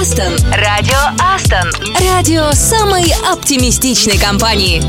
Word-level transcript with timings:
Астон. 0.00 0.32
Радио 0.52 0.96
Астон. 1.18 1.72
Радио 2.00 2.52
самой 2.52 3.12
оптимистичной 3.32 4.16
компании. 4.16 4.80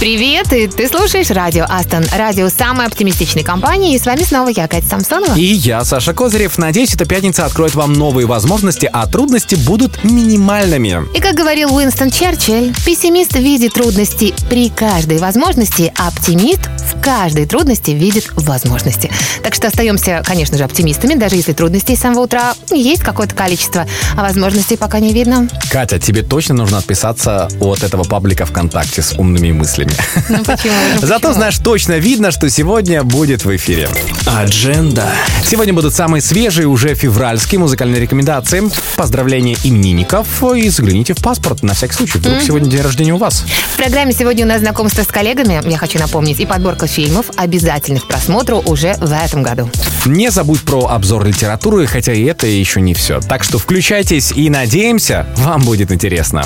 Привет, 0.00 0.52
и 0.52 0.66
ты 0.66 0.88
слушаешь 0.88 1.30
радио 1.30 1.64
Астон, 1.68 2.04
радио 2.12 2.48
самой 2.48 2.86
оптимистичной 2.86 3.42
компании, 3.42 3.94
и 3.94 3.98
с 3.98 4.06
вами 4.06 4.22
снова 4.22 4.48
я, 4.48 4.68
Катя 4.68 4.86
Самсонова. 4.86 5.34
И 5.34 5.42
я, 5.42 5.84
Саша 5.84 6.14
Козырев. 6.14 6.58
Надеюсь, 6.58 6.94
эта 6.94 7.06
пятница 7.06 7.44
откроет 7.44 7.74
вам 7.74 7.94
новые 7.94 8.26
возможности, 8.26 8.88
а 8.90 9.06
трудности 9.06 9.54
будут 9.54 10.04
минимальными. 10.04 11.06
И 11.14 11.20
как 11.20 11.34
говорил 11.34 11.74
Уинстон 11.74 12.10
Черчилль, 12.10 12.74
пессимист 12.84 13.34
видит 13.34 13.72
трудности 13.72 14.34
при 14.48 14.70
каждой 14.70 15.18
возможности, 15.18 15.92
а 15.98 16.08
оптимист 16.08 16.70
в 16.96 17.00
каждой 17.00 17.46
трудности 17.46 17.90
видит 17.90 18.30
возможности. 18.34 19.10
Так 19.42 19.54
что 19.54 19.68
остаемся, 19.68 20.22
конечно 20.24 20.56
же, 20.56 20.64
оптимистами, 20.64 21.14
даже 21.14 21.36
если 21.36 21.52
трудностей 21.52 21.96
с 21.96 22.00
самого 22.00 22.20
утра 22.20 22.54
есть 22.70 23.02
какое-то 23.02 23.34
количество, 23.34 23.86
а 24.16 24.22
возможностей 24.22 24.76
пока 24.76 24.98
не 24.98 25.12
видно. 25.12 25.48
Катя, 25.70 25.98
тебе 25.98 26.22
точно 26.22 26.54
нужно 26.54 26.78
отписаться 26.78 27.48
от 27.60 27.82
этого 27.82 28.04
паблика 28.04 28.46
ВКонтакте 28.46 29.02
с 29.02 29.12
умными 29.12 29.52
мыслями. 29.52 29.92
Ну 30.28 30.42
почему? 30.44 30.74
Ну, 31.00 31.06
Зато, 31.06 31.32
знаешь, 31.32 31.58
точно 31.58 31.98
видно, 31.98 32.30
что 32.30 32.48
сегодня 32.50 33.02
будет 33.02 33.44
в 33.44 33.54
эфире. 33.54 33.88
Адженда. 34.26 35.10
Сегодня 35.44 35.72
будут 35.72 35.94
самые 35.94 36.22
свежие, 36.22 36.66
уже 36.66 36.94
февральские 36.94 37.58
музыкальные 37.58 38.00
рекомендации, 38.00 38.62
поздравления 38.96 39.56
именинников 39.64 40.42
и 40.42 40.68
загляните 40.68 41.14
в 41.14 41.22
паспорт 41.22 41.62
на 41.62 41.74
всякий 41.74 41.94
случай. 41.94 42.18
Вдруг 42.18 42.42
сегодня 42.42 42.70
день 42.70 42.80
рождения 42.80 43.14
у 43.14 43.18
вас. 43.18 43.44
В 43.74 43.76
программе 43.76 44.12
сегодня 44.12 44.44
у 44.44 44.48
нас 44.48 44.60
знакомство 44.60 45.02
с 45.02 45.06
коллегами, 45.06 45.60
я 45.68 45.78
хочу 45.78 45.98
напомнить, 45.98 46.40
и 46.40 46.46
подборка 46.46 46.85
фильмов, 46.86 47.30
обязательных 47.36 48.04
к 48.04 48.08
просмотру 48.08 48.62
уже 48.66 48.94
в 48.94 49.12
этом 49.12 49.42
году. 49.42 49.70
Не 50.04 50.30
забудь 50.30 50.62
про 50.62 50.86
обзор 50.86 51.24
литературы, 51.24 51.86
хотя 51.86 52.12
и 52.12 52.24
это 52.24 52.46
еще 52.46 52.80
не 52.80 52.94
все. 52.94 53.20
Так 53.20 53.44
что 53.44 53.58
включайтесь 53.58 54.32
и 54.32 54.48
надеемся, 54.50 55.26
вам 55.36 55.62
будет 55.62 55.92
интересно. 55.92 56.44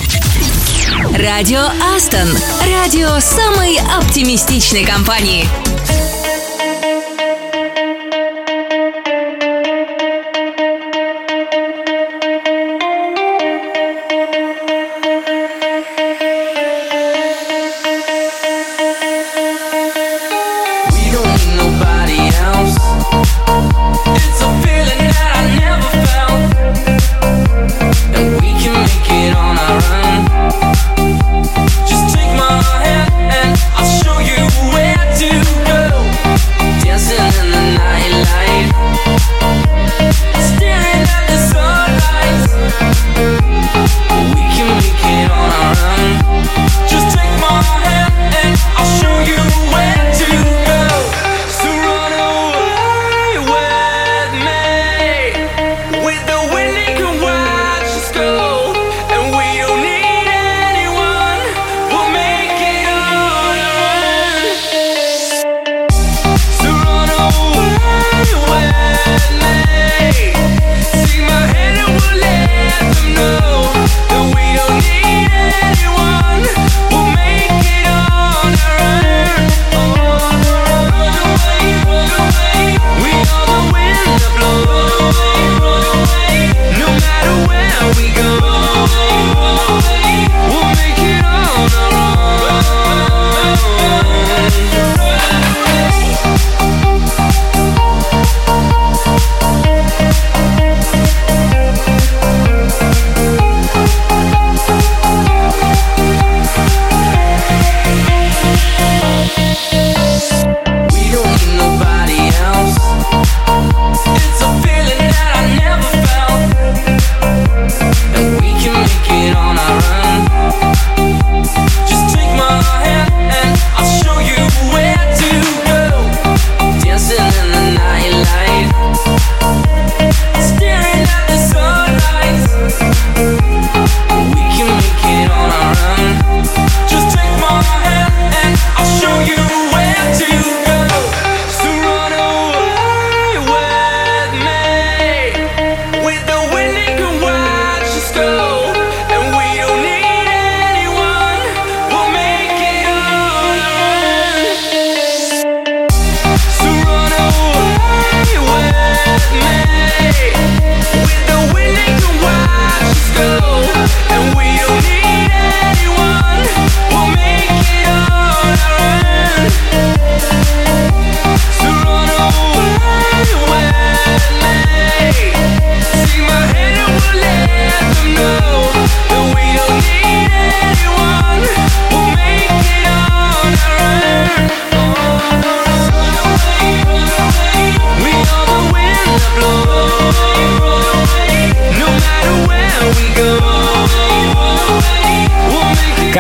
Радио 1.17 1.67
Астон. 1.95 2.29
Радио 2.67 3.19
самой 3.21 3.79
оптимистичной 3.99 4.85
компании. 4.85 5.47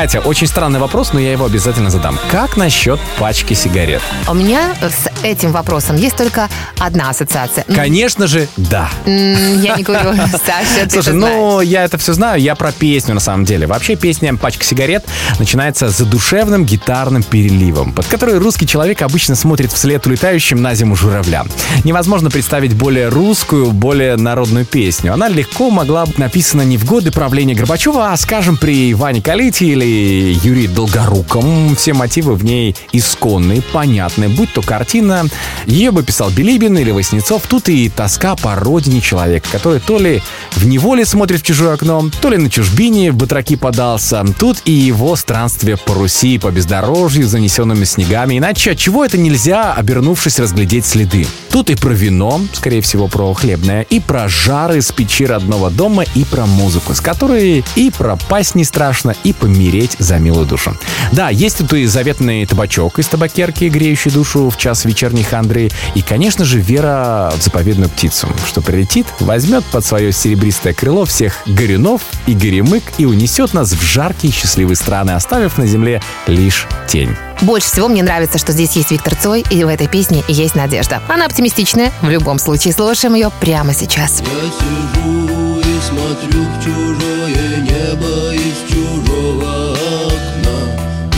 Катя, 0.01 0.21
очень 0.21 0.47
странный 0.47 0.81
вопрос, 0.81 1.13
но 1.13 1.21
я 1.21 1.31
его 1.33 1.45
обязательно 1.45 1.91
задам. 1.91 2.19
Как 2.31 2.57
насчет 2.57 2.99
пачки 3.19 3.53
сигарет? 3.53 4.01
У 4.31 4.33
меня 4.33 4.75
с 4.81 5.11
этим 5.23 5.53
вопросом 5.53 5.97
есть 5.97 6.17
только 6.17 6.49
одна 6.79 7.11
ассоциация. 7.11 7.67
М, 7.69 7.75
Конечно 7.75 8.27
же, 8.27 8.49
да. 8.57 8.89
Я 9.05 9.77
не 9.77 9.85
курю, 9.85 10.15
Саша, 10.47 10.85
ты 10.85 10.91
Слушай, 10.91 11.13
ну, 11.13 11.61
я 11.61 11.85
это 11.85 11.99
все 11.99 12.15
знаю, 12.15 12.41
я 12.41 12.55
про 12.55 12.73
песню 12.73 13.13
на 13.13 13.21
самом 13.21 13.45
деле. 13.45 13.67
Вообще 13.67 13.95
песня 13.95 14.35
«Пачка 14.37 14.65
сигарет» 14.65 15.05
начинается 15.39 15.91
задушевным 15.91 16.65
гитарным 16.65 17.23
переливом, 17.23 17.93
под 17.93 18.07
который 18.07 18.39
русский 18.39 18.67
человек 18.67 19.03
обычно 19.03 19.35
смотрит 19.35 19.71
вслед 19.71 20.07
улетающим 20.07 20.63
на 20.63 20.75
зиму 20.75 20.97
журавлям. 20.97 21.47
Невозможно 21.85 22.31
представить 22.31 22.73
более 22.73 23.09
русскую, 23.09 23.71
более 23.73 24.17
народную 24.17 24.65
песню. 24.65 25.13
Она 25.13 25.29
легко 25.29 25.69
могла 25.69 26.07
быть 26.07 26.17
написана 26.17 26.63
не 26.63 26.79
в 26.79 26.87
годы 26.87 27.13
правления 27.13 27.55
Горбачева, 27.55 28.13
а, 28.13 28.17
скажем, 28.17 28.57
при 28.57 28.93
Иване 28.93 29.21
Калите 29.21 29.67
или 29.67 29.90
Юрий 29.91 30.67
Долгоруком. 30.67 31.75
Все 31.77 31.93
мотивы 31.93 32.35
в 32.35 32.45
ней 32.45 32.77
исконные, 32.93 33.63
понятны. 33.63 34.29
Будь 34.29 34.53
то 34.53 34.63
картина, 34.63 35.25
ее 35.67 35.91
бы 35.91 36.03
писал 36.03 36.31
Билибин 36.31 36.79
или 36.79 36.91
Васнецов, 36.91 37.43
тут 37.49 37.69
и 37.69 37.89
тоска 37.89 38.37
по 38.37 38.55
родине 38.55 39.01
человека, 39.01 39.49
который 39.51 39.81
то 39.81 39.99
ли 39.99 40.23
в 40.53 40.67
неволе 40.67 41.05
смотрит 41.05 41.41
в 41.41 41.45
чужое 41.45 41.75
окно, 41.75 42.11
то 42.21 42.31
ли 42.31 42.37
на 42.37 42.51
чужбине 42.51 43.13
в 43.13 43.17
батраки 43.17 43.57
подался. 43.57 44.25
Тут 44.39 44.59
и 44.65 44.73
его 44.73 45.17
странствие 45.17 45.77
по 45.77 45.95
Руси, 45.95 46.39
по 46.39 46.51
бездорожью, 46.51 47.27
занесенными 47.27 47.85
снегами. 47.85 48.39
Иначе 48.39 48.73
от 48.73 48.79
чего 48.79 49.05
это 49.05 49.19
нельзя, 49.19 49.73
обернувшись, 49.73 50.39
разглядеть 50.39 50.87
следы? 50.87 51.27
Тут 51.51 51.71
и 51.71 51.75
про 51.75 51.93
вино, 51.93 52.41
скорее 52.53 52.81
всего, 52.81 53.09
про 53.09 53.33
хлебное, 53.35 53.83
и 53.83 53.99
про 53.99 54.29
жары 54.29 54.83
с 54.83 54.93
печи 54.93 55.27
родного 55.27 55.71
дома, 55.71 56.05
и 56.15 56.25
про 56.25 56.47
музыку, 56.47 56.95
с 56.95 57.01
которой 57.01 57.65
и 57.75 57.91
пропасть 57.91 58.55
не 58.55 58.65
страшно, 58.65 59.15
и 59.25 59.33
помереть 59.33 59.80
за 59.99 60.19
милую 60.19 60.47
душу. 60.47 60.77
Да, 61.13 61.31
есть 61.31 61.59
тут 61.59 61.73
и 61.73 61.87
заветный 61.87 62.47
табачок 62.47 62.99
из 62.99 63.07
табакерки, 63.07 63.65
греющий 63.65 64.11
душу 64.11 64.51
в 64.51 64.57
час 64.57 64.85
вечерней 64.85 65.23
хандры, 65.23 65.71
и, 65.95 66.03
конечно 66.03 66.45
же, 66.45 66.61
вера 66.61 67.33
в 67.37 67.43
заповедную 67.43 67.91
птицу, 67.91 68.29
что 68.47 68.61
прилетит, 68.63 69.07
возьмет 69.21 69.65
под 69.67 69.85
свое 69.85 70.13
серебристое 70.13 70.75
крыло 70.75 71.05
всех 71.05 71.43
горюнов 71.47 72.03
и 72.27 72.35
горемык 72.35 72.83
и 72.99 73.07
унесет 73.07 73.55
нас 73.55 73.73
в 73.73 73.83
жаркие 73.83 74.33
счастливые 74.33 74.77
страны, 74.77 75.13
оставив 75.13 75.59
на 75.59 75.67
земле 75.67 76.03
лишь 76.27 76.67
тень. 76.87 77.17
Больше 77.41 77.69
всего 77.69 77.89
мне 77.89 78.03
нравится, 78.03 78.39
что 78.39 78.53
здесь 78.53 78.77
есть 78.77 78.91
Виктор 78.91 79.15
Цой, 79.15 79.45
и 79.51 79.65
в 79.65 79.69
этой 79.69 79.89
песне 79.89 80.23
есть 80.29 80.55
надежда. 80.55 81.03
Она 81.09 81.25
оптимистичная. 81.25 81.91
В 82.03 82.11
любом 82.11 82.39
случае, 82.39 82.75
слушаем 82.75 83.15
ее 83.15 83.31
прямо 83.41 83.73
сейчас. 83.73 84.21
Я 84.21 84.51
сижу 84.51 85.50
смотрю 85.81 86.43
в 86.45 86.63
чужое 86.63 87.57
небо 87.61 88.35
из 88.35 88.71
чужого 88.71 89.73
окна 89.73 90.59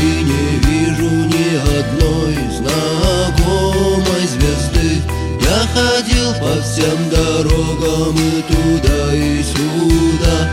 И 0.01 0.23
не 0.23 0.47
вижу 0.67 1.11
ни 1.11 1.57
одной 1.79 2.35
знакомой 2.57 4.27
звезды. 4.27 5.03
Я 5.41 5.67
ходил 5.75 6.33
по 6.41 6.63
всем 6.63 7.11
дорогам 7.11 8.17
и 8.17 8.43
туда 8.43 9.15
и 9.15 9.43
сюда 9.43 10.51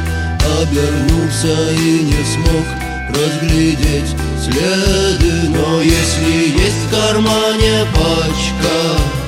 Обернулся 0.62 1.72
и 1.74 2.04
не 2.04 2.24
смог 2.26 2.66
разглядеть 3.10 4.16
следы. 4.42 5.50
Но 5.50 5.82
если 5.82 6.62
есть 6.62 6.88
в 6.88 6.92
кармане 6.92 7.86
пачка 7.94 9.19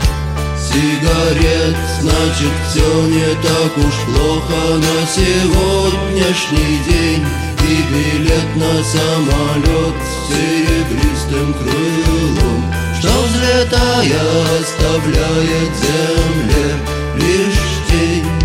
Сигарет, 0.72 1.76
значит 2.00 2.54
все 2.70 3.06
не 3.08 3.36
так 3.42 3.78
уж 3.78 3.94
плохо. 4.06 4.78
На 4.78 5.06
сегодняшний 5.06 6.80
день 6.88 7.26
И 7.68 7.84
билет 7.92 8.56
на 8.56 8.84
самолет 8.84 9.96
с 10.02 10.34
серебристым 10.34 11.54
крылом. 11.54 12.74
Что 12.98 13.10
взлетая 13.24 14.22
оставляет 14.60 15.72
земле 15.76 16.76
лишь 17.16 17.72
тень 17.90 18.41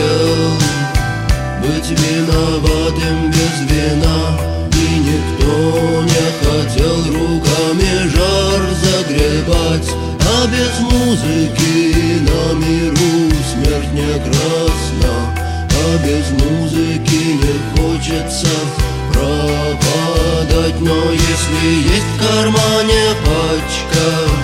хотел 0.00 0.52
быть 1.62 1.90
виноватым 1.90 3.30
без 3.30 3.56
вина 3.70 4.38
И 4.72 4.98
никто 5.00 6.02
не 6.02 6.26
хотел 6.40 6.98
руками 7.06 8.08
жар 8.08 8.62
загребать. 8.82 9.90
А 10.20 10.46
без 10.46 10.74
музыки 10.80 12.20
на 12.20 12.54
миру 12.54 13.30
смерть 13.52 13.92
не 13.92 14.12
красна 14.24 15.14
А 15.68 15.98
без 16.04 16.30
музыки 16.30 17.22
не 17.42 17.54
хочется 17.76 18.48
пропадать. 19.12 20.80
Но 20.80 21.10
если 21.12 21.92
есть 21.92 22.10
в 22.16 22.26
кармане 22.26 23.02
пачка 23.24 24.39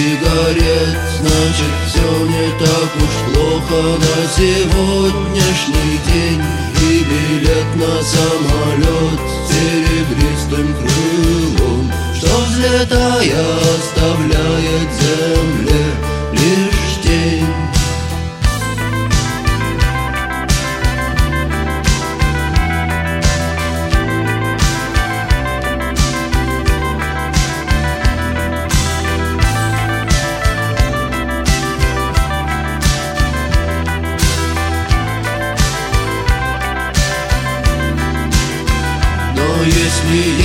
Сигарет, 0.00 0.96
значит 1.20 1.74
все 1.86 2.08
не 2.24 2.48
так 2.58 2.90
уж 3.04 3.14
плохо 3.34 3.80
на 3.98 4.16
сегодняшний 4.34 6.00
день. 6.08 6.42
И 6.80 7.04
билет 7.04 7.70
на 7.76 8.02
самолет 8.02 9.20
серебристым 9.50 10.74
крылом. 10.74 11.92
Что 12.16 12.32
взлетая 12.46 13.44
оставляет 13.76 14.88
земле 15.02 15.84
лишь 16.32 16.69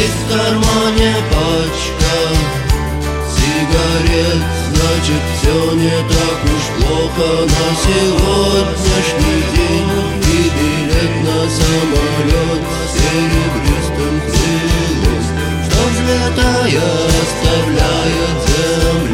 есть 0.05 0.17
в 0.17 0.29
кармане 0.29 1.13
пачка 1.31 2.17
Сигарет, 3.33 4.41
значит 4.69 5.23
все 5.35 5.57
не 5.73 5.97
так 6.13 6.39
уж 6.53 6.65
плохо 6.77 7.29
на 7.53 7.65
сегодняшний 7.83 9.41
день. 9.55 9.91
И 10.21 10.41
билет 10.55 11.13
на 11.23 11.39
самолет 11.57 12.63
серебристым 12.93 14.15
крылом 14.27 15.21
Что 15.65 15.79
взлетая 15.89 16.87
оставляет 17.21 18.37
земля 18.47 19.04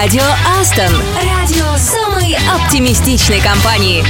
Радио 0.00 0.22
Астон. 0.60 0.92
Радио 1.16 1.76
самой 1.76 2.36
оптимистичной 2.54 3.40
компании. 3.40 4.04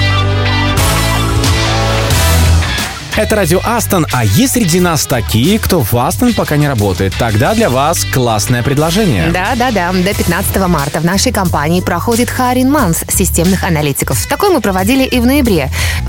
Это 3.18 3.34
радио 3.34 3.60
Астон, 3.64 4.06
а 4.12 4.24
есть 4.24 4.52
среди 4.52 4.78
нас 4.78 5.04
такие, 5.04 5.58
кто 5.58 5.80
в 5.80 5.92
Астон 5.96 6.34
пока 6.34 6.56
не 6.56 6.68
работает. 6.68 7.16
Тогда 7.18 7.52
для 7.52 7.68
вас 7.68 8.04
классное 8.04 8.62
предложение. 8.62 9.30
Да-да-да, 9.30 9.90
до 9.90 10.14
15 10.14 10.56
марта 10.68 11.00
в 11.00 11.04
нашей 11.04 11.32
компании 11.32 11.80
проходит 11.80 12.30
Харин 12.30 12.70
Манс 12.70 13.02
системных 13.08 13.64
аналитиков. 13.64 14.24
Такой 14.28 14.50
мы 14.50 14.60
проводили 14.60 15.02
и 15.02 15.18
в 15.18 15.26
ноябре. 15.26 15.68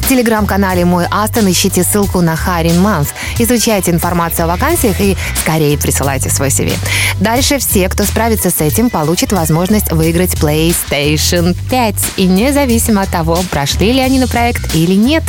Телеграм-канале 0.10 0.86
«Мой 0.86 1.06
Астон» 1.12 1.52
ищите 1.52 1.84
ссылку 1.84 2.22
на 2.22 2.36
Харин 2.36 2.82
Манс, 2.82 3.10
изучайте 3.38 3.92
информацию 3.92 4.46
о 4.46 4.48
вакансиях 4.48 5.00
и 5.00 5.16
скорее 5.40 5.78
присылайте 5.78 6.32
свой 6.32 6.48
CV. 6.48 6.74
Дальше 7.20 7.60
все, 7.60 7.88
кто 7.90 8.06
справится 8.06 8.50
с 8.50 8.60
этим, 8.60 8.90
получат 8.90 9.34
возможность 9.34 9.92
выиграть 9.92 10.34
PlayStation 10.34 11.56
5. 11.70 11.96
И 12.18 12.26
независимо 12.26 13.04
от 13.04 13.10
того, 13.10 13.38
прошли 13.52 13.94
ли 13.94 14.00
они 14.00 14.18
на 14.18 14.28
проект 14.28 14.74
или 14.74 14.96
нет. 14.96 15.24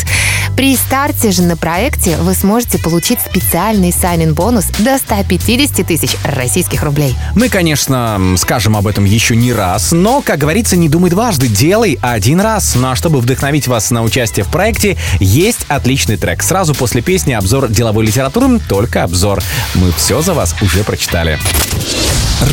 При 0.57 0.77
старте 0.77 1.31
же 1.31 1.43
на 1.43 1.57
проекте 1.57 2.17
вы 2.19 2.35
сможете 2.35 2.79
получить 2.79 3.21
специальный 3.21 3.93
сайнин 3.93 4.35
бонус 4.35 4.67
до 4.79 4.99
150 4.99 5.87
тысяч 5.87 6.17
российских 6.25 6.83
рублей. 6.83 7.15
Мы, 7.35 7.49
конечно, 7.49 8.35
скажем 8.37 8.77
об 8.77 8.87
этом 8.87 9.05
еще 9.05 9.37
не 9.37 9.53
раз, 9.53 9.93
но, 9.93 10.21
как 10.23 10.39
говорится, 10.39 10.77
не 10.77 10.89
думай 10.89 11.11
дважды, 11.11 11.49
делай 11.49 11.99
один 12.03 12.41
раз. 12.41 12.75
Ну 12.75 12.91
а 12.91 12.97
чтобы 12.97 13.21
вдохновить 13.21 13.69
вас 13.69 13.91
на 13.91 14.03
участие 14.03 14.45
в 14.45 14.49
проекте, 14.49 14.97
есть 15.19 15.65
отличный 15.69 16.17
трек. 16.17 16.43
Сразу 16.43 16.75
после 16.75 17.03
песни 17.03 17.33
обзор 17.33 17.69
деловой 17.69 18.07
литературы, 18.07 18.61
только 18.69 19.03
обзор. 19.03 19.43
Мы 19.75 19.93
все 19.93 20.21
за 20.23 20.35
вас 20.35 20.55
уже 20.61 20.85
прочитали. 20.85 21.39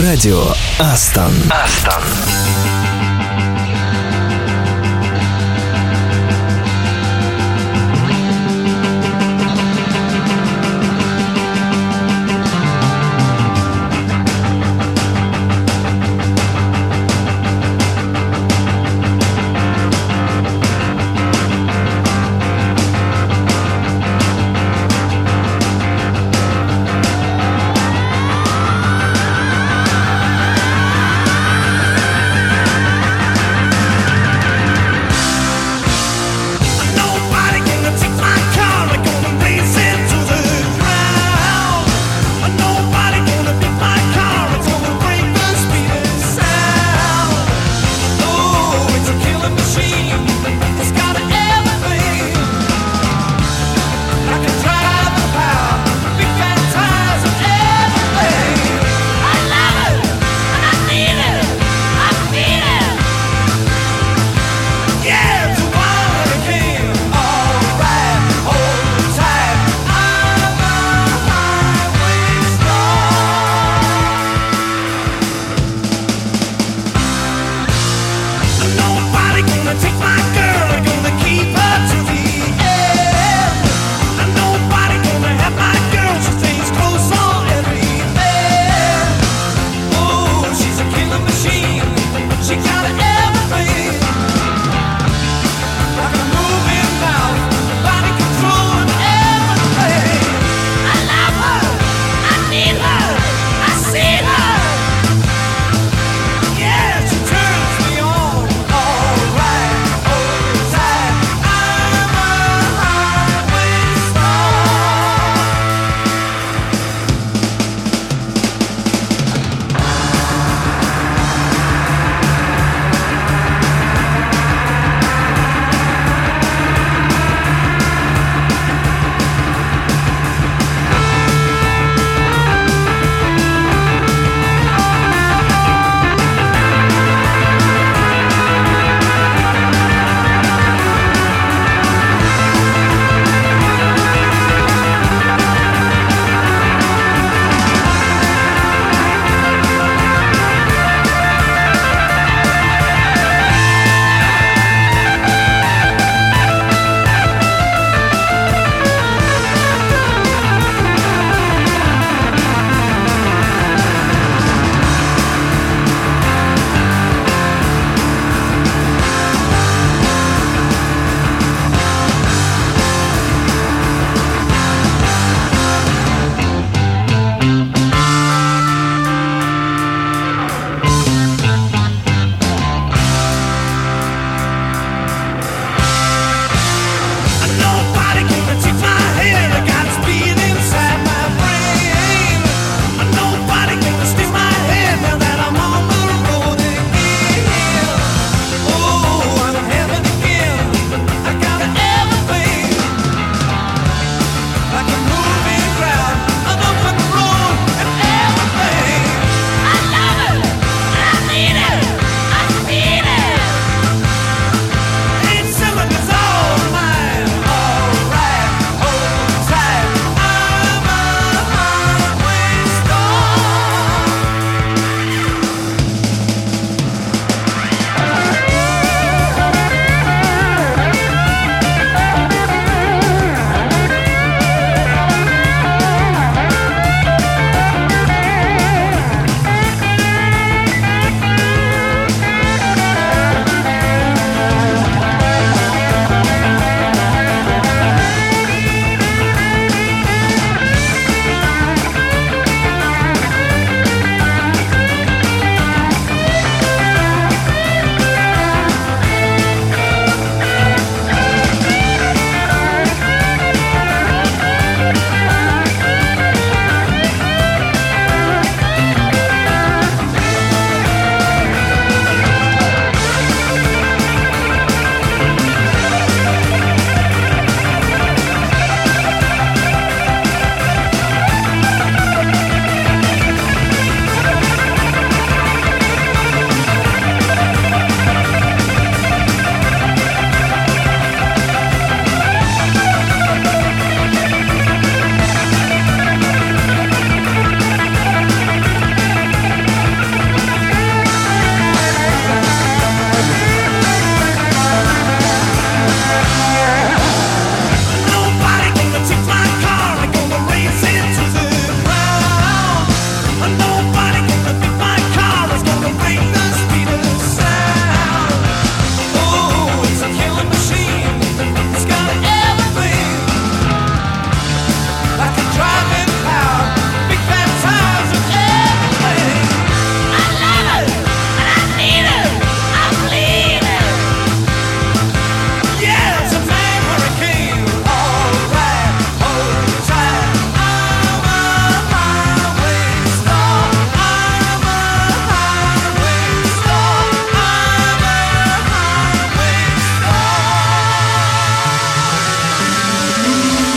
Радио 0.02 0.44
Астон. 0.80 1.32
Thank 1.48 2.77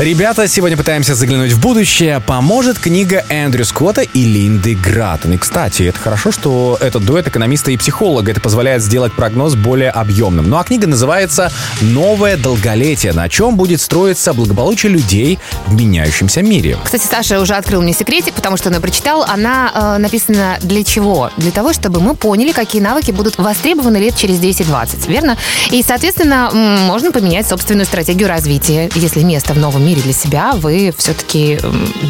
Ребята, 0.00 0.48
сегодня 0.48 0.78
пытаемся 0.78 1.14
заглянуть 1.14 1.52
в 1.52 1.60
будущее. 1.60 2.20
Поможет 2.20 2.78
книга 2.78 3.22
Эндрю 3.28 3.66
Скотта 3.66 4.00
и 4.00 4.24
Линды 4.24 4.74
Граттон. 4.74 5.34
И, 5.34 5.36
кстати, 5.36 5.82
это 5.82 5.98
хорошо, 5.98 6.32
что 6.32 6.78
этот 6.80 7.04
дуэт 7.04 7.28
экономиста 7.28 7.70
и 7.70 7.76
психолога. 7.76 8.30
Это 8.30 8.40
позволяет 8.40 8.80
сделать 8.82 9.12
прогноз 9.12 9.56
более 9.56 9.90
объемным. 9.90 10.48
Ну 10.48 10.56
а 10.56 10.64
книга 10.64 10.86
называется 10.86 11.52
«Новое 11.82 12.38
долголетие», 12.38 13.12
на 13.12 13.28
чем 13.28 13.56
будет 13.56 13.82
строиться 13.82 14.32
благополучие 14.32 14.90
людей 14.90 15.38
в 15.66 15.74
меняющемся 15.74 16.40
мире. 16.40 16.78
Кстати, 16.82 17.04
Саша 17.06 17.38
уже 17.38 17.52
открыл 17.52 17.82
мне 17.82 17.92
секретик, 17.92 18.32
потому 18.32 18.56
что 18.56 18.70
она 18.70 18.80
прочитал. 18.80 19.22
Она 19.24 19.70
э, 19.74 19.98
написана 19.98 20.56
для 20.62 20.82
чего? 20.82 21.30
Для 21.36 21.50
того, 21.50 21.74
чтобы 21.74 22.00
мы 22.00 22.14
поняли, 22.14 22.52
какие 22.52 22.80
навыки 22.80 23.10
будут 23.10 23.36
востребованы 23.36 23.98
лет 23.98 24.16
через 24.16 24.40
10-20, 24.40 25.10
верно? 25.10 25.36
И, 25.70 25.84
соответственно, 25.86 26.48
можно 26.54 27.12
поменять 27.12 27.46
собственную 27.46 27.84
стратегию 27.84 28.28
развития, 28.30 28.88
если 28.94 29.22
место 29.22 29.52
в 29.52 29.58
новом 29.58 29.82
мире 29.82 29.89
для 29.94 30.12
себя 30.12 30.52
вы 30.54 30.92
все-таки 30.96 31.58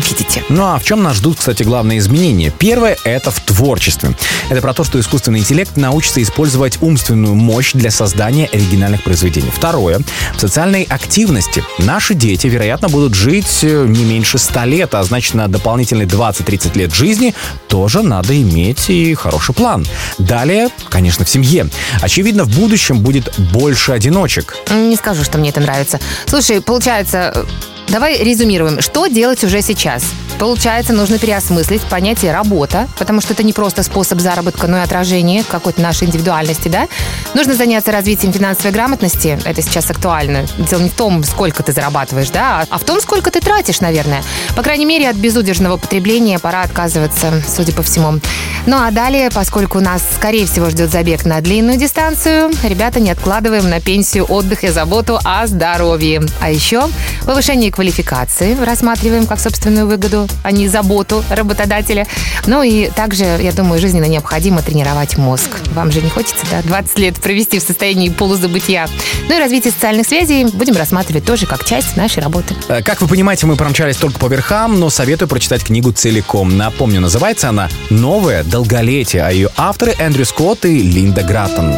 видите. 0.09 0.45
Ну 0.49 0.64
а 0.64 0.79
в 0.79 0.85
чем 0.85 1.03
нас 1.03 1.16
ждут, 1.16 1.38
кстати, 1.38 1.62
главные 1.62 1.99
изменения? 1.99 2.53
Первое— 2.57 2.97
это 3.05 3.31
в 3.31 3.40
творчестве. 3.40 4.16
Это 4.49 4.61
про 4.61 4.75
то, 4.75 4.85
что 4.85 4.99
искусственный 4.99 5.40
интеллект 5.40 5.77
научится 5.77 6.23
использовать 6.23 6.81
умственную 6.83 7.35
мощь 7.35 7.73
для 7.73 7.90
создания 7.90 8.47
оригинальных 8.47 9.03
произведений. 9.03 9.51
Второе— 9.51 10.01
в 10.35 10.40
социальной 10.40 10.83
активности. 10.83 11.64
Наши 11.79 12.14
дети, 12.14 12.47
вероятно, 12.47 12.88
будут 12.88 13.14
жить 13.14 13.61
э, 13.62 13.87
не 13.87 14.05
меньше 14.05 14.38
100 14.38 14.64
лет, 14.64 14.95
а 14.95 15.03
значит, 15.03 15.35
на 15.35 15.49
дополнительные 15.49 16.07
20-30 16.07 16.79
лет 16.79 16.95
жизни 16.95 17.35
тоже 17.69 18.03
надо 18.03 18.40
иметь 18.40 18.90
и 18.90 19.14
хороший 19.14 19.55
план. 19.55 19.87
Далее, 20.19 20.69
конечно, 20.88 21.25
в 21.25 21.29
семье. 21.29 21.69
Очевидно, 22.01 22.45
в 22.45 22.49
будущем 22.49 23.01
будет 23.01 23.33
больше 23.38 23.93
одиночек. 23.93 24.57
Не 24.71 24.97
скажу, 24.97 25.25
что 25.25 25.38
мне 25.38 25.51
это 25.51 25.61
нравится. 25.61 26.01
Слушай, 26.27 26.61
получается, 26.61 27.47
давай 27.90 28.22
резюмируем. 28.22 28.81
Что 28.81 29.07
делать 29.07 29.44
уже 29.44 29.62
сейчас? 29.62 30.05
Получается, 30.40 30.94
нужно 30.94 31.18
переосмыслить 31.18 31.83
понятие 31.83 32.33
работа, 32.33 32.88
потому 32.98 33.20
что 33.20 33.35
это 33.35 33.42
не 33.42 33.53
просто 33.53 33.83
способ 33.83 34.20
заработка, 34.20 34.66
но 34.68 34.79
и 34.79 34.81
отражение 34.81 35.44
какой-то 35.44 35.83
нашей 35.83 36.09
индивидуальности, 36.09 36.68
да? 36.68 36.88
Нужно 37.35 37.55
заняться 37.55 37.92
развитием 37.92 38.33
финансовой 38.33 38.72
грамотности, 38.72 39.38
это 39.44 39.61
сейчас 39.61 39.90
актуально. 39.90 40.46
Дело 40.57 40.81
не 40.81 40.88
в 40.88 40.94
том, 40.94 41.22
сколько 41.24 41.62
ты 41.62 41.72
зарабатываешь, 41.72 42.31
да, 42.31 42.64
а 42.70 42.79
в 42.79 42.85
том, 42.85 43.03
сколько 43.03 43.31
ты 43.31 43.40
тратишь, 43.40 43.83
наверное. 43.83 44.22
По 44.57 44.62
крайней 44.62 44.87
мере, 44.87 45.11
от 45.11 45.16
безудержного 45.16 45.76
потребления 45.76 46.38
пора 46.38 46.62
отказываться, 46.62 47.42
судя 47.46 47.74
по 47.74 47.83
всему. 47.83 48.18
Ну 48.64 48.79
а 48.79 48.90
далее, 48.90 49.29
поскольку 49.31 49.81
нас, 49.81 50.03
скорее 50.16 50.46
всего, 50.46 50.70
ждет 50.70 50.90
забег 50.90 51.26
на 51.26 51.42
длинную 51.42 51.79
дистанцию, 51.79 52.50
ребята, 52.62 52.98
не 52.98 53.11
откладываем 53.11 53.68
на 53.68 53.81
пенсию, 53.81 54.24
отдых 54.24 54.64
и 54.64 54.68
заботу 54.68 55.18
о 55.22 55.46
здоровье. 55.46 56.22
А 56.40 56.50
еще 56.50 56.88
повышение 57.26 57.70
квалификации 57.70 58.55
рассматриваем 58.55 59.26
как 59.26 59.38
собственную 59.38 59.87
выгоду, 59.87 60.30
а 60.43 60.53
не 60.53 60.69
заботу 60.69 61.25
работодателя. 61.31 62.07
Ну 62.47 62.62
и 62.62 62.88
также, 62.90 63.25
я 63.25 63.53
думаю, 63.53 63.81
жизненно 63.81 64.07
необходимо 64.07 64.62
тренировать 64.62 65.16
мозг. 65.16 65.49
Вам 65.73 65.90
же 65.93 66.01
не 66.01 66.11
хочется, 66.11 66.45
да, 66.51 66.62
20 66.62 66.99
лет 66.99 67.21
провести 67.21 67.59
в 67.59 67.62
состоянии 67.62 68.09
полузабытия. 68.09 68.88
Ну 69.29 69.37
и 69.37 69.38
развитие 69.38 69.73
социальных 69.73 70.07
связей 70.07 70.45
будем 70.45 70.77
рассматривать 70.77 71.25
тоже 71.25 71.47
как 71.47 71.64
часть 71.64 71.97
нашей 71.97 72.23
работы. 72.23 72.55
Э, 72.69 72.83
Как 72.83 73.01
вы 73.01 73.09
понимаете, 73.09 73.47
мы 73.47 73.57
промчались 73.57 73.97
только 73.97 74.19
по 74.19 74.27
верхам, 74.27 74.81
но 74.81 74.90
советую 74.90 75.29
прочитать 75.29 75.64
книгу 75.64 75.93
целиком. 75.93 76.57
Напомню, 76.57 77.01
называется 77.01 77.49
она 77.49 77.69
«Новое 77.90 78.43
долголетие», 78.45 79.23
а 79.23 79.31
ее 79.31 79.49
авторы 79.57 79.95
Эндрю 79.99 80.25
Скотт 80.25 80.64
и 80.64 80.83
Линда 80.83 81.23
Граттон. 81.23 81.75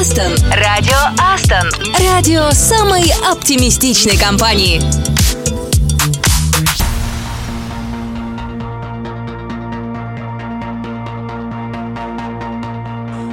Астон. 0.00 0.34
Радио 0.50 0.96
Астон. 1.18 1.70
Радио 2.00 2.50
самой 2.52 3.12
оптимистичной 3.30 4.16
компании. 4.16 4.80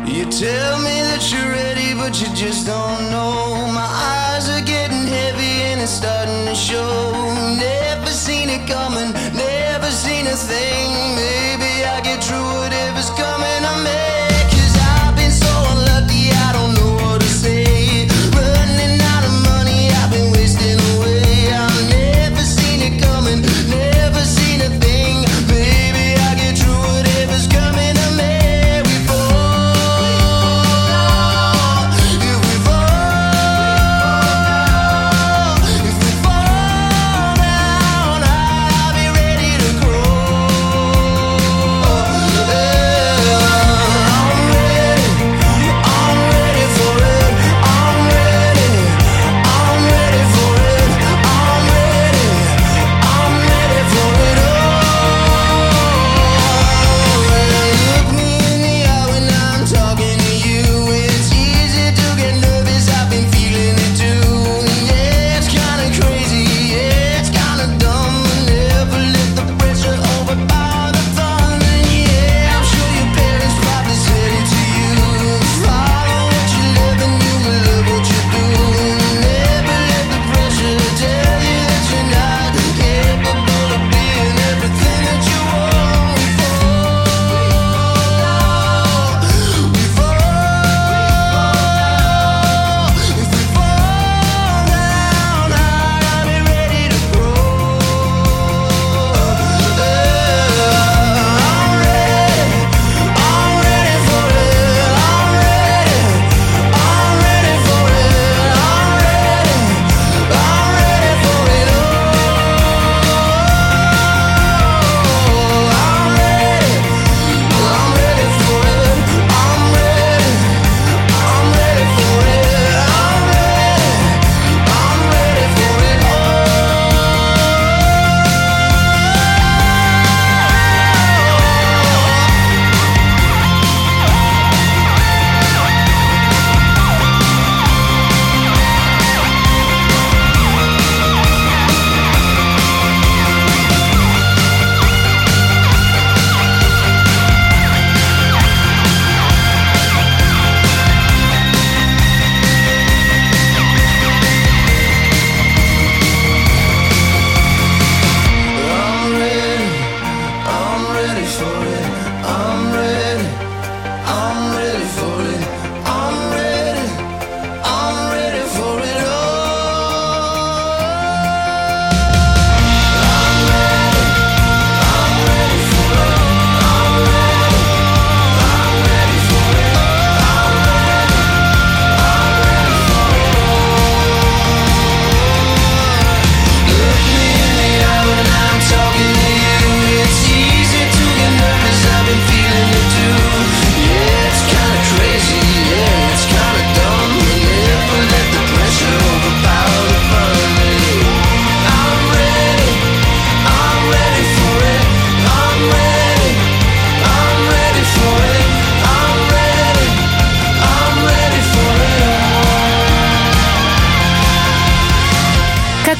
You 0.05 0.25
tell 0.25 0.79
me 0.79 0.99
that 1.07 1.31
you're 1.31 1.49
ready, 1.53 1.93
but 1.93 2.19
you 2.19 2.27
just 2.35 2.67
don't 2.67 3.11
know. 3.11 3.71
My 3.71 3.87
eyes 3.87 4.49
are 4.49 4.59
getting 4.59 5.07
heavy 5.07 5.71
and 5.71 5.79
it's 5.79 5.91
starting 5.91 6.47
to 6.47 6.53
show. 6.53 7.33
Never 7.55 8.11
seen 8.11 8.49
it 8.49 8.67
coming, 8.67 9.13
never 9.31 9.89
seen 9.89 10.27
a 10.27 10.35
thing. 10.35 10.76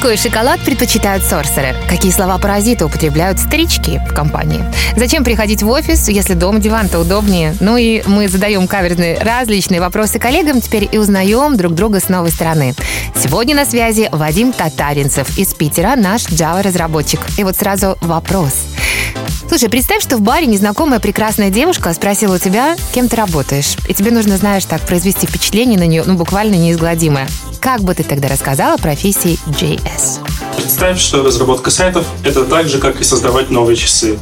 Какой 0.08 0.16
шоколад 0.16 0.60
предпочитают 0.60 1.22
сорсеры? 1.22 1.76
Какие 1.86 2.10
слова-паразиты 2.12 2.86
употребляют 2.86 3.38
старички 3.38 4.00
в 4.08 4.14
компании? 4.14 4.64
Зачем 4.96 5.22
приходить 5.22 5.62
в 5.62 5.68
офис, 5.68 6.08
если 6.08 6.32
дома 6.32 6.60
диван-то 6.60 6.98
удобнее? 6.98 7.54
Ну 7.60 7.76
и 7.76 8.02
мы 8.06 8.26
задаем 8.26 8.66
каверзные 8.66 9.18
различные 9.18 9.82
вопросы 9.82 10.18
коллегам, 10.18 10.62
теперь 10.62 10.88
и 10.90 10.96
узнаем 10.96 11.58
друг 11.58 11.74
друга 11.74 12.00
с 12.00 12.08
новой 12.08 12.30
стороны. 12.30 12.72
Сегодня 13.22 13.54
на 13.54 13.66
связи 13.66 14.08
Вадим 14.10 14.54
Татаринцев 14.54 15.36
из 15.36 15.52
Питера, 15.52 15.94
наш 15.94 16.22
Java-разработчик. 16.22 17.20
И 17.36 17.44
вот 17.44 17.56
сразу 17.56 17.98
вопрос. 18.00 18.54
Слушай, 19.46 19.68
представь, 19.68 20.02
что 20.02 20.16
в 20.16 20.22
баре 20.22 20.46
незнакомая 20.46 21.00
прекрасная 21.00 21.50
девушка 21.50 21.92
спросила 21.92 22.36
у 22.36 22.38
тебя, 22.38 22.76
кем 22.94 23.08
ты 23.08 23.16
работаешь. 23.16 23.76
И 23.88 23.92
тебе 23.92 24.10
нужно, 24.10 24.38
знаешь, 24.38 24.64
так 24.64 24.80
произвести 24.82 25.26
впечатление 25.26 25.78
на 25.78 25.86
нее, 25.86 26.04
ну, 26.06 26.14
буквально 26.14 26.54
неизгладимое. 26.54 27.28
Как 27.60 27.80
бы 27.80 27.94
ты 27.94 28.04
тогда 28.04 28.28
рассказала 28.28 28.74
о 28.74 28.78
профессии 28.78 29.38
JS? 29.46 29.97
Представь, 30.56 31.00
что 31.00 31.22
разработка 31.22 31.70
сайтов— 31.70 32.06
это 32.24 32.44
так 32.44 32.68
же, 32.68 32.78
как 32.78 33.00
и 33.00 33.04
создавать 33.04 33.50
новые 33.50 33.76
часы. 33.76 34.18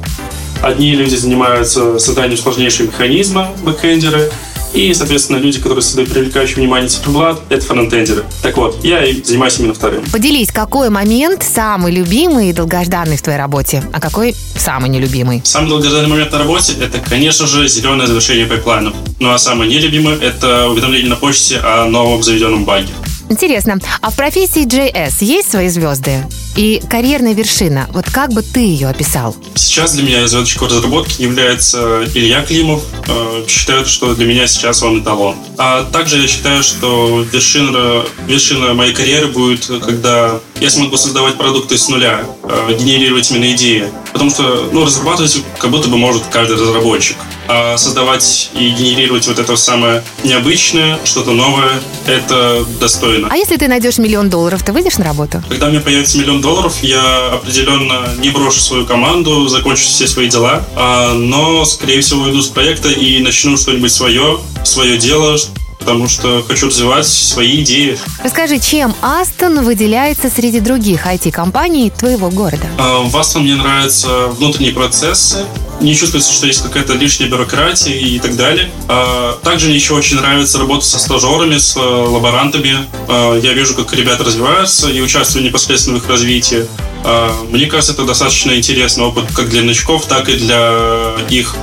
Одни 0.63 0.95
люди 0.95 1.15
занимаются 1.15 1.99
созданием 1.99 2.39
сложнейшего 2.39 2.87
механизма, 2.87 3.51
бэкэндеры, 3.63 4.31
и, 4.73 4.93
соответственно, 4.93 5.39
люди, 5.39 5.59
которые 5.59 5.83
создают 5.83 6.11
привлекающий 6.11 6.57
внимание 6.57 6.89
циферблат, 6.89 7.41
это 7.49 7.65
фронтендеры. 7.65 8.25
Так 8.43 8.59
вот, 8.59 8.85
я 8.85 9.05
и 9.05 9.23
занимаюсь 9.23 9.59
именно 9.59 9.73
вторым. 9.73 10.05
Поделись, 10.13 10.53
какой 10.53 10.91
момент 10.91 11.43
самый 11.43 11.93
любимый 11.93 12.51
и 12.51 12.53
долгожданный 12.53 13.17
в 13.17 13.23
твоей 13.23 13.39
работе, 13.39 13.83
а 13.93 14.01
какой 14.01 14.35
самый 14.57 14.91
нелюбимый? 14.91 15.41
Самый 15.45 15.69
долгожданный 15.71 16.09
момент 16.09 16.33
на 16.33 16.39
работе— 16.39 16.75
это, 16.81 16.99
конечно 16.99 17.47
же, 17.47 17.67
зеленое 17.69 18.07
завершение 18.07 18.47
пайплайнов. 18.47 18.95
Ну 19.19 19.31
а 19.31 19.39
самый 19.39 19.69
нелюбимый— 19.69 20.17
это 20.21 20.69
уведомление 20.69 21.09
на 21.09 21.17
почте 21.17 21.59
о 21.59 21.87
новом 21.87 22.23
заведенном 22.23 22.65
баге. 22.67 22.89
Интересно, 23.29 23.79
а 24.01 24.11
в 24.11 24.17
профессии 24.17 24.67
JS 24.67 25.25
есть 25.25 25.51
свои 25.51 25.69
звезды? 25.69 26.25
И 26.55 26.81
карьерная 26.89 27.35
вершина, 27.35 27.87
вот 27.93 28.07
как 28.09 28.33
бы 28.33 28.43
ты 28.43 28.61
ее 28.61 28.89
описал? 28.89 29.35
Сейчас 29.57 29.93
для 29.95 30.05
меня 30.05 30.21
звездочкой 30.21 30.69
разработки 30.69 31.21
является 31.23 32.05
Илья 32.15 32.43
Климов. 32.43 32.83
Э, 33.09 33.45
Считаю, 33.49 33.85
что 33.85 34.15
для 34.15 34.27
меня 34.27 34.47
сейчас 34.47 34.83
он 34.83 35.01
эталон. 35.03 35.37
А 35.59 35.85
также 35.85 36.21
я 36.21 36.29
считаю, 36.29 36.63
что 36.63 37.25
вершина, 37.33 38.05
вершина 38.27 38.75
моей 38.75 38.95
карьеры 38.95 39.27
будет, 39.29 39.67
когда 39.85 40.41
я 40.61 40.71
смогу 40.71 40.97
создавать 40.97 41.37
продукты 41.37 41.77
с 41.77 41.89
нуля, 41.89 42.25
э, 42.45 42.77
генерировать 42.79 43.31
именно 43.31 43.51
идеи. 43.53 43.89
Потому 44.13 44.31
что 44.31 44.71
ну, 44.73 44.85
разрабатывать 44.85 45.43
как 45.59 45.71
будто 45.71 45.89
бы 45.89 45.97
может 45.99 46.23
каждый 46.31 46.57
разработчик. 46.57 47.17
А 47.49 47.77
создавать 47.77 48.51
и 48.55 48.71
генерировать 48.71 49.27
вот 49.27 49.39
это 49.39 49.57
самое 49.57 50.03
необычное, 50.25 50.99
что-то 51.05 51.33
новое, 51.33 51.81
это 52.07 52.65
достойно. 52.81 53.29
А 53.31 53.37
если 53.37 53.57
ты 53.57 53.69
найдешь 53.69 53.99
миллион 53.99 54.31
долларов, 54.31 54.63
ты 54.63 54.73
выйдешь 54.73 54.99
на 54.99 55.05
работу? 55.05 55.43
Когда 55.49 55.67
у 55.67 55.71
меня 55.71 55.81
появится 55.81 56.19
миллион 56.19 56.41
долларов, 56.41 56.77
я 56.83 57.33
определенно 57.35 58.15
не 58.19 58.31
брошу 58.31 58.61
свою 58.61 58.87
команду, 58.87 59.49
закончу 59.49 59.85
все 59.85 60.07
свои 60.07 60.29
дела, 60.29 60.65
а, 60.75 61.15
но, 61.15 61.65
скорее 61.65 62.01
всего, 62.01 62.23
уйду 62.23 62.43
с 62.43 62.49
проекта 62.49 62.89
и 62.89 63.19
начну 63.21 63.57
что-нибудь 63.57 63.93
свое, 63.93 64.39
свое 64.65 64.99
дело, 64.99 65.37
потому 65.87 66.09
что 66.09 66.45
хочу 66.47 66.67
развивать 66.67 67.07
свои 67.07 67.63
идеи. 67.63 67.97
Расскажи, 68.25 68.59
чем 68.59 68.93
Астон 69.03 69.65
выделяется 69.65 70.29
среди 70.29 70.59
других 70.59 71.07
IT-компаний 71.07 71.93
твоего 71.97 72.29
города? 72.29 72.67
А, 72.77 73.03
В 73.03 73.17
Астон 73.17 73.45
мне 73.45 73.55
нравятся 73.55 74.27
внутренние 74.27 74.73
процессы, 74.73 75.45
не 75.81 75.95
чувствуется, 75.95 76.33
что 76.33 76.49
есть 76.49 76.61
какая-то 76.63 76.95
лишняя 76.95 77.29
бюрократия 77.29 77.97
и 77.97 78.19
так 78.19 78.35
далее. 78.35 78.69
А, 78.89 79.39
Также 79.45 79.67
мне 79.67 79.77
еще 79.77 79.95
очень 79.95 80.17
нравится 80.17 80.59
работа 80.59 80.85
со 80.85 80.99
стажерами, 80.99 81.57
с 81.57 81.77
э, 81.77 81.81
лаборантами. 81.81 82.79
А, 83.09 83.39
Я 83.39 83.53
вижу, 83.53 83.77
как 83.77 83.93
ребята 83.95 84.25
развиваются 84.25 84.91
и 84.91 85.01
участвую 85.01 85.45
непосредственно 85.45 86.01
в 86.01 86.03
их 86.03 86.11
развитии. 86.11 86.67
Мне 87.51 87.67
кажется, 87.67 87.93
это 87.93 88.05
достаточно 88.05 88.57
интересный 88.57 89.05
опыт 89.05 89.27
как 89.33 89.49
для 89.51 89.63
новичков, 89.63 90.07
так 90.07 90.29
и 90.29 90.33
для 90.33 91.13
их 91.29 91.55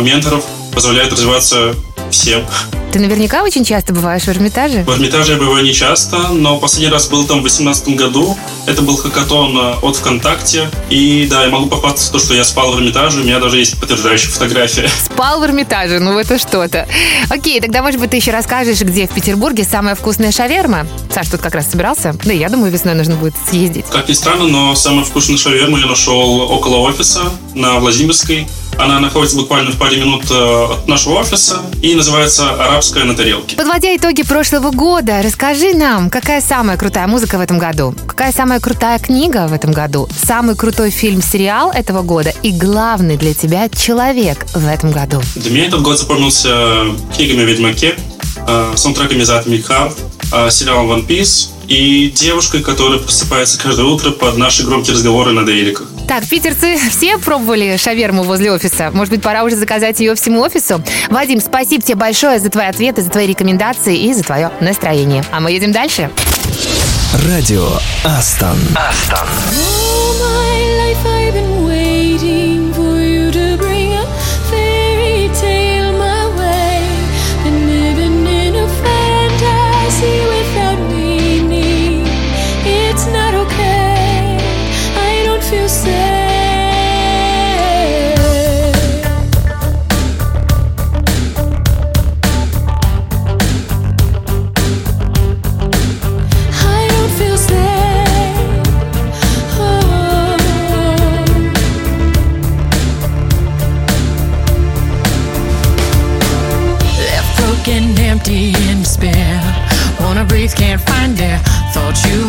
менторов. 0.00 0.44
Позволяет 0.74 1.10
развиваться 1.12 1.74
всем. 2.10 2.44
Ты 2.92 2.98
наверняка 2.98 3.44
очень 3.44 3.64
часто 3.64 3.92
бываешь 3.92 4.24
в 4.24 4.28
Эрмитаже? 4.28 4.82
В 4.82 4.90
Эрмитаже 4.90 5.32
я 5.32 5.38
бываю 5.38 5.64
не 5.64 5.72
часто, 5.72 6.28
но 6.28 6.58
последний 6.58 6.90
раз 6.90 7.08
был 7.08 7.24
там 7.24 7.38
в 7.38 7.42
2018 7.42 7.96
году. 7.96 8.36
Это 8.66 8.82
был 8.82 8.96
хакатон 8.96 9.56
э, 9.56 9.74
от 9.80 9.96
ВКонтакте. 9.96 10.68
И 10.88 11.28
да, 11.30 11.44
я 11.44 11.50
могу 11.50 11.66
попасться 11.66 12.08
в 12.08 12.12
то, 12.12 12.18
что 12.18 12.34
я 12.34 12.42
спал 12.42 12.72
в 12.72 12.76
Эрмитаже. 12.78 13.20
У 13.20 13.22
меня 13.22 13.38
даже 13.38 13.58
есть 13.58 13.78
подтверждающая 13.78 14.30
фотография. 14.30 14.88
Спал 15.04 15.38
в 15.38 15.44
Эрмитаже, 15.44 16.00
ну 16.00 16.18
это 16.18 16.36
что-то. 16.36 16.88
Окей, 17.28 17.60
тогда, 17.60 17.82
может 17.82 18.00
быть, 18.00 18.10
ты 18.10 18.16
еще 18.16 18.32
расскажешь, 18.32 18.80
где 18.80 19.06
в 19.06 19.10
Петербурге 19.10 19.62
самая 19.62 19.94
вкусная 19.94 20.32
шаверма? 20.32 20.84
Саш 21.14 21.28
тут 21.28 21.40
как 21.40 21.54
раз 21.54 21.70
собирался. 21.70 22.16
Да, 22.24 22.32
я 22.32 22.48
думаю, 22.48 22.72
весной 22.72 22.94
нужно 22.94 23.14
будет 23.14 23.34
съездить. 23.48 23.84
Как 23.88 24.08
ни 24.08 24.14
странно, 24.14 24.48
но 24.48 24.74
самую 24.74 25.04
вкусную 25.04 25.38
шаверму 25.38 25.76
я 25.76 25.86
нашел 25.86 26.40
около 26.40 26.78
офиса 26.78 27.22
на 27.54 27.78
Владимирской. 27.78 28.48
Она 28.80 28.98
находится 28.98 29.36
буквально 29.36 29.72
в 29.72 29.76
паре 29.76 29.98
минут 29.98 30.24
э, 30.30 30.66
от 30.72 30.88
нашего 30.88 31.18
офиса 31.18 31.60
и 31.82 31.94
называется 31.94 32.50
«Арабская 32.50 33.04
на 33.04 33.14
тарелке». 33.14 33.54
Подводя 33.54 33.94
итоги 33.94 34.22
прошлого 34.22 34.70
года, 34.70 35.20
расскажи 35.22 35.74
нам, 35.74 36.08
какая 36.08 36.40
самая 36.40 36.78
крутая 36.78 37.06
музыка 37.06 37.36
в 37.36 37.42
этом 37.42 37.58
году? 37.58 37.94
Какая 38.06 38.32
самая 38.32 38.58
крутая 38.58 38.98
книга 38.98 39.48
в 39.48 39.52
этом 39.52 39.72
году? 39.72 40.08
Самый 40.24 40.56
крутой 40.56 40.88
фильм-сериал 40.90 41.72
этого 41.72 42.00
года? 42.00 42.32
И 42.42 42.52
главный 42.52 43.18
для 43.18 43.34
тебя 43.34 43.68
человек 43.68 44.46
в 44.54 44.66
этом 44.66 44.92
году? 44.92 45.20
Для 45.36 45.50
меня 45.50 45.66
этот 45.66 45.82
год 45.82 45.98
запомнился 45.98 46.86
книгами 47.14 47.42
о 47.42 47.44
Ведьмаке, 47.44 47.96
э, 48.48 48.72
саундтреками 48.76 49.24
за 49.24 49.40
Heart, 49.40 49.92
э, 50.32 50.50
сериалом 50.50 50.90
One 50.90 51.06
Piece 51.06 51.48
и 51.68 52.10
девушкой, 52.10 52.62
которая 52.62 52.98
просыпается 52.98 53.60
каждое 53.60 53.84
утро 53.84 54.10
под 54.10 54.38
наши 54.38 54.64
громкие 54.64 54.94
разговоры 54.94 55.32
на 55.32 55.44
дейликах. 55.44 55.86
Так, 56.10 56.26
питерцы 56.26 56.76
все 56.90 57.18
пробовали 57.18 57.76
шаверму 57.76 58.24
возле 58.24 58.50
офиса? 58.50 58.90
Может 58.92 59.14
быть, 59.14 59.22
пора 59.22 59.44
уже 59.44 59.54
заказать 59.54 60.00
ее 60.00 60.16
всему 60.16 60.40
офису? 60.40 60.82
Вадим, 61.08 61.38
спасибо 61.38 61.84
тебе 61.84 61.94
большое 61.94 62.40
за 62.40 62.50
твои 62.50 62.66
ответы, 62.66 63.00
за 63.02 63.10
твои 63.10 63.28
рекомендации 63.28 63.96
и 63.96 64.12
за 64.12 64.24
твое 64.24 64.50
настроение. 64.58 65.22
А 65.30 65.38
мы 65.38 65.52
едем 65.52 65.70
дальше. 65.70 66.10
Радио 67.28 67.64
Астон. 68.02 68.58
All 68.74 69.79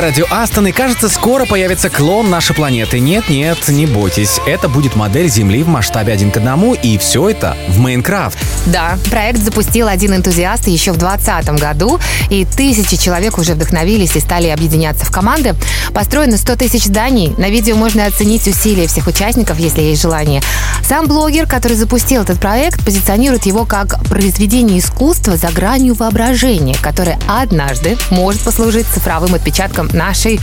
Это 0.00 0.06
радио 0.06 0.26
Астон, 0.30 0.66
и 0.66 0.72
кажется, 0.72 1.10
скоро 1.10 1.44
появится 1.44 1.90
клон 1.90 2.30
нашей 2.30 2.56
планеты. 2.56 3.00
Нет-нет, 3.00 3.68
не 3.68 3.84
бойтесь. 3.84 4.40
Это 4.46 4.66
будет 4.66 4.96
модель 4.96 5.28
Земли 5.28 5.62
в 5.62 5.68
масштабе 5.68 6.14
один 6.14 6.30
к 6.30 6.38
одному, 6.38 6.72
и 6.72 6.96
все 6.96 7.28
это 7.28 7.54
в 7.68 7.78
Майнкрафт. 7.78 8.38
Да, 8.64 8.96
проект 9.10 9.40
запустил 9.40 9.88
один 9.88 10.14
энтузиаст 10.14 10.68
еще 10.68 10.92
в 10.92 10.96
2020 10.96 11.60
году, 11.60 12.00
и 12.30 12.46
тысячи 12.46 12.96
человек 12.96 13.36
уже 13.36 13.52
вдохновились 13.52 14.16
и 14.16 14.20
стали 14.20 14.48
объединяться 14.48 15.04
в 15.04 15.10
команды. 15.10 15.54
Построено 15.92 16.38
100 16.38 16.56
тысяч 16.56 16.84
зданий. 16.84 17.34
На 17.36 17.50
видео 17.50 17.76
можно 17.76 18.06
оценить 18.06 18.48
усилия 18.48 18.86
всех 18.86 19.06
участников, 19.06 19.58
если 19.58 19.82
есть 19.82 20.00
желание. 20.00 20.40
Сам 20.82 21.08
блогер, 21.08 21.46
который 21.46 21.76
запустил 21.76 22.22
этот 22.22 22.40
проект, 22.40 22.82
позиционирует 22.86 23.44
его 23.44 23.66
как 23.66 24.02
произведение 24.04 24.78
искусства 24.78 25.36
за 25.36 25.48
гранью 25.48 25.92
воображения, 25.92 26.76
которое 26.80 27.18
однажды 27.28 27.98
может 28.08 28.40
послужить 28.40 28.86
цифровым 28.86 29.34
отпечатком 29.34 29.89
нашей, 29.92 30.40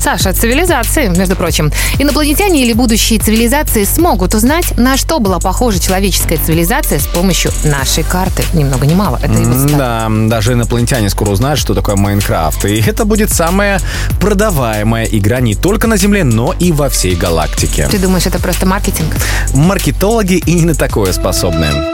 Саша, 0.00 0.32
цивилизации, 0.32 1.08
между 1.08 1.36
прочим. 1.36 1.72
Инопланетяне 1.98 2.62
или 2.62 2.72
будущие 2.72 3.18
цивилизации 3.18 3.84
смогут 3.84 4.34
узнать, 4.34 4.76
на 4.76 4.96
что 4.96 5.18
была 5.18 5.38
похожа 5.38 5.78
человеческая 5.78 6.36
цивилизация 6.36 6.98
с 6.98 7.06
помощью 7.06 7.52
нашей 7.64 8.04
карты. 8.04 8.44
Ни 8.52 8.64
много 8.64 8.86
ни 8.86 8.94
мало. 8.94 9.18
Это 9.22 9.32
его. 9.32 9.54
Да, 9.78 10.10
даже 10.10 10.52
инопланетяне 10.52 11.08
скоро 11.08 11.30
узнают, 11.30 11.58
что 11.58 11.74
такое 11.74 11.96
Майнкрафт. 11.96 12.64
И 12.64 12.82
это 12.82 13.04
будет 13.04 13.30
самая 13.30 13.80
продаваемая 14.20 15.06
игра 15.06 15.40
не 15.40 15.54
только 15.54 15.86
на 15.86 15.96
Земле, 15.96 16.24
но 16.24 16.54
и 16.58 16.72
во 16.72 16.88
всей 16.88 17.14
галактике. 17.14 17.88
Ты 17.90 17.98
думаешь, 17.98 18.26
это 18.26 18.38
просто 18.38 18.66
маркетинг? 18.66 19.14
Маркетологи 19.54 20.34
и 20.34 20.52
не 20.52 20.64
на 20.64 20.74
такое 20.74 21.12
способны. 21.12 21.93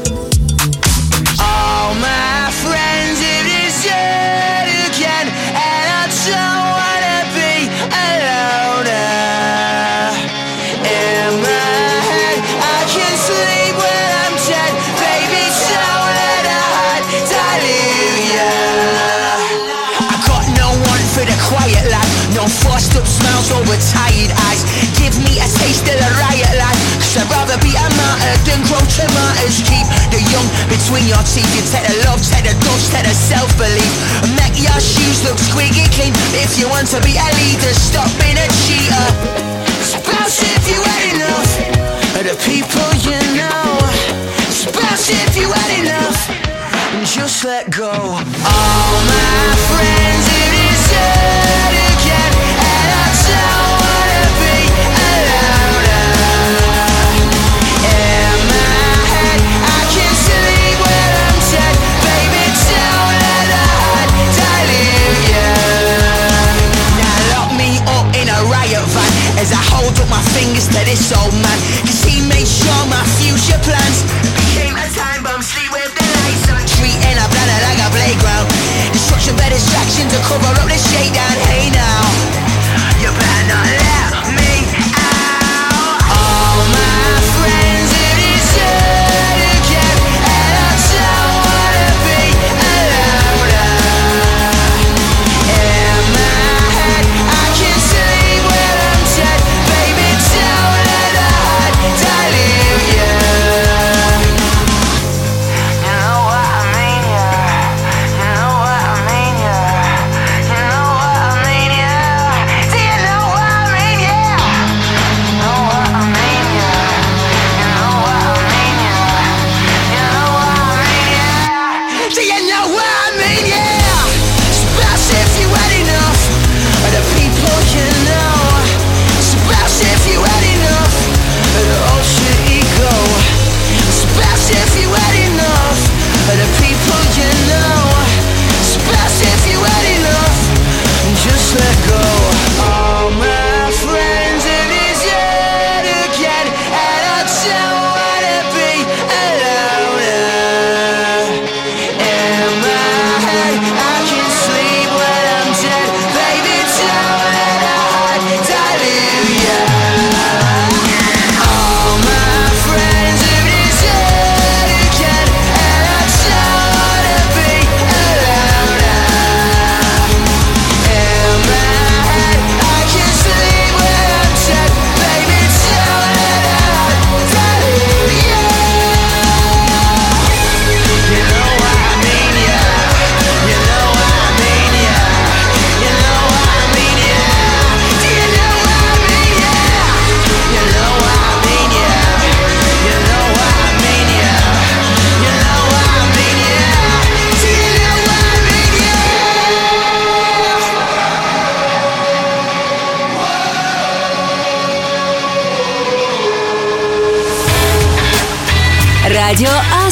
Between 30.91 31.07
your 31.07 31.23
teeth. 31.23 31.47
You 31.55 31.63
take 31.71 31.87
the 31.87 32.03
love, 32.03 32.19
take 32.19 32.43
the 32.43 32.55
dust, 32.67 32.91
take 32.91 33.07
the 33.07 33.15
self 33.15 33.47
belief. 33.55 33.93
Make 34.35 34.59
your 34.59 34.75
shoes 34.83 35.23
look 35.23 35.39
squeaky 35.39 35.87
clean. 35.95 36.11
If 36.35 36.59
you 36.59 36.67
want 36.67 36.87
to 36.91 36.99
be 36.99 37.15
a 37.15 37.27
leader, 37.39 37.71
stop 37.71 38.11
being 38.19 38.35
a 38.35 38.47
cheater. 38.67 39.07
Spouse 39.87 40.43
if 40.43 40.63
you 40.67 40.79
had 40.83 41.03
enough 41.15 41.51
of 42.19 42.23
the 42.27 42.35
people 42.43 42.91
you 43.07 43.19
know. 43.39 43.79
Spouse 44.51 45.07
if 45.09 45.37
you 45.37 45.47
had 45.47 45.71
enough 45.79 46.51
just 47.05 47.43
let 47.43 47.69
go. 47.71 48.19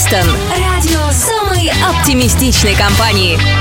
Астон. 0.10 0.36
Радио 0.58 1.12
самой 1.12 1.72
оптимистичной 1.88 2.74
компании. 2.74 3.59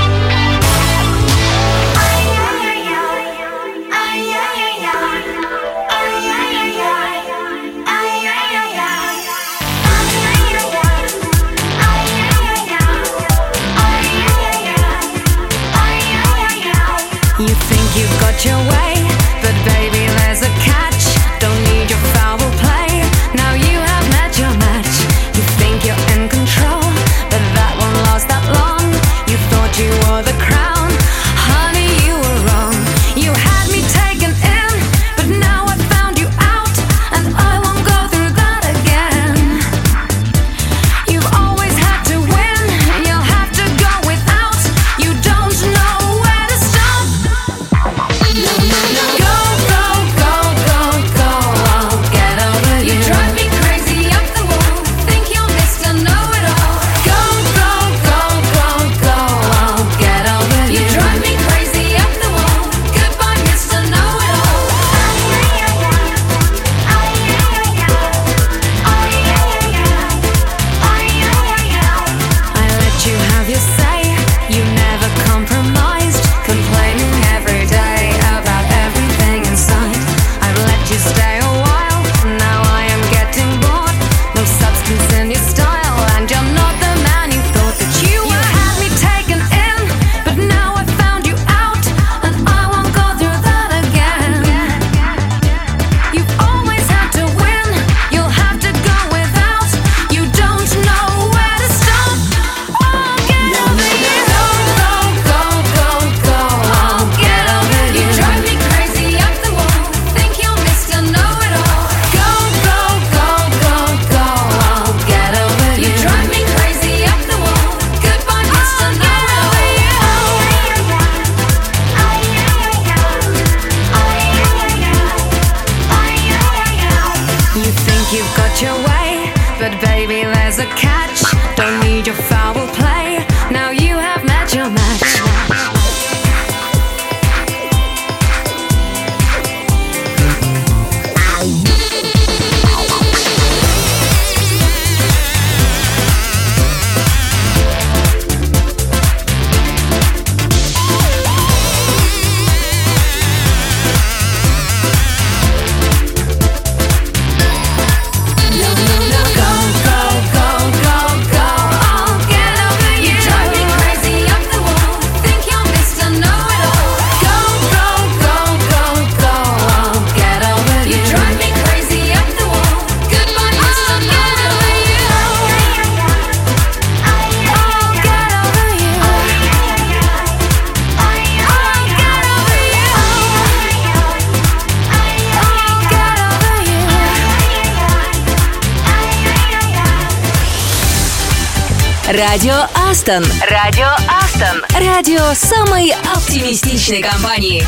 Радио 192.19 192.65
Астон. 192.75 193.23
Радио 193.49 193.87
Астон. 194.09 194.61
Радио 194.77 195.21
самой 195.33 195.93
оптимистичной 196.13 197.01
компании. 197.01 197.63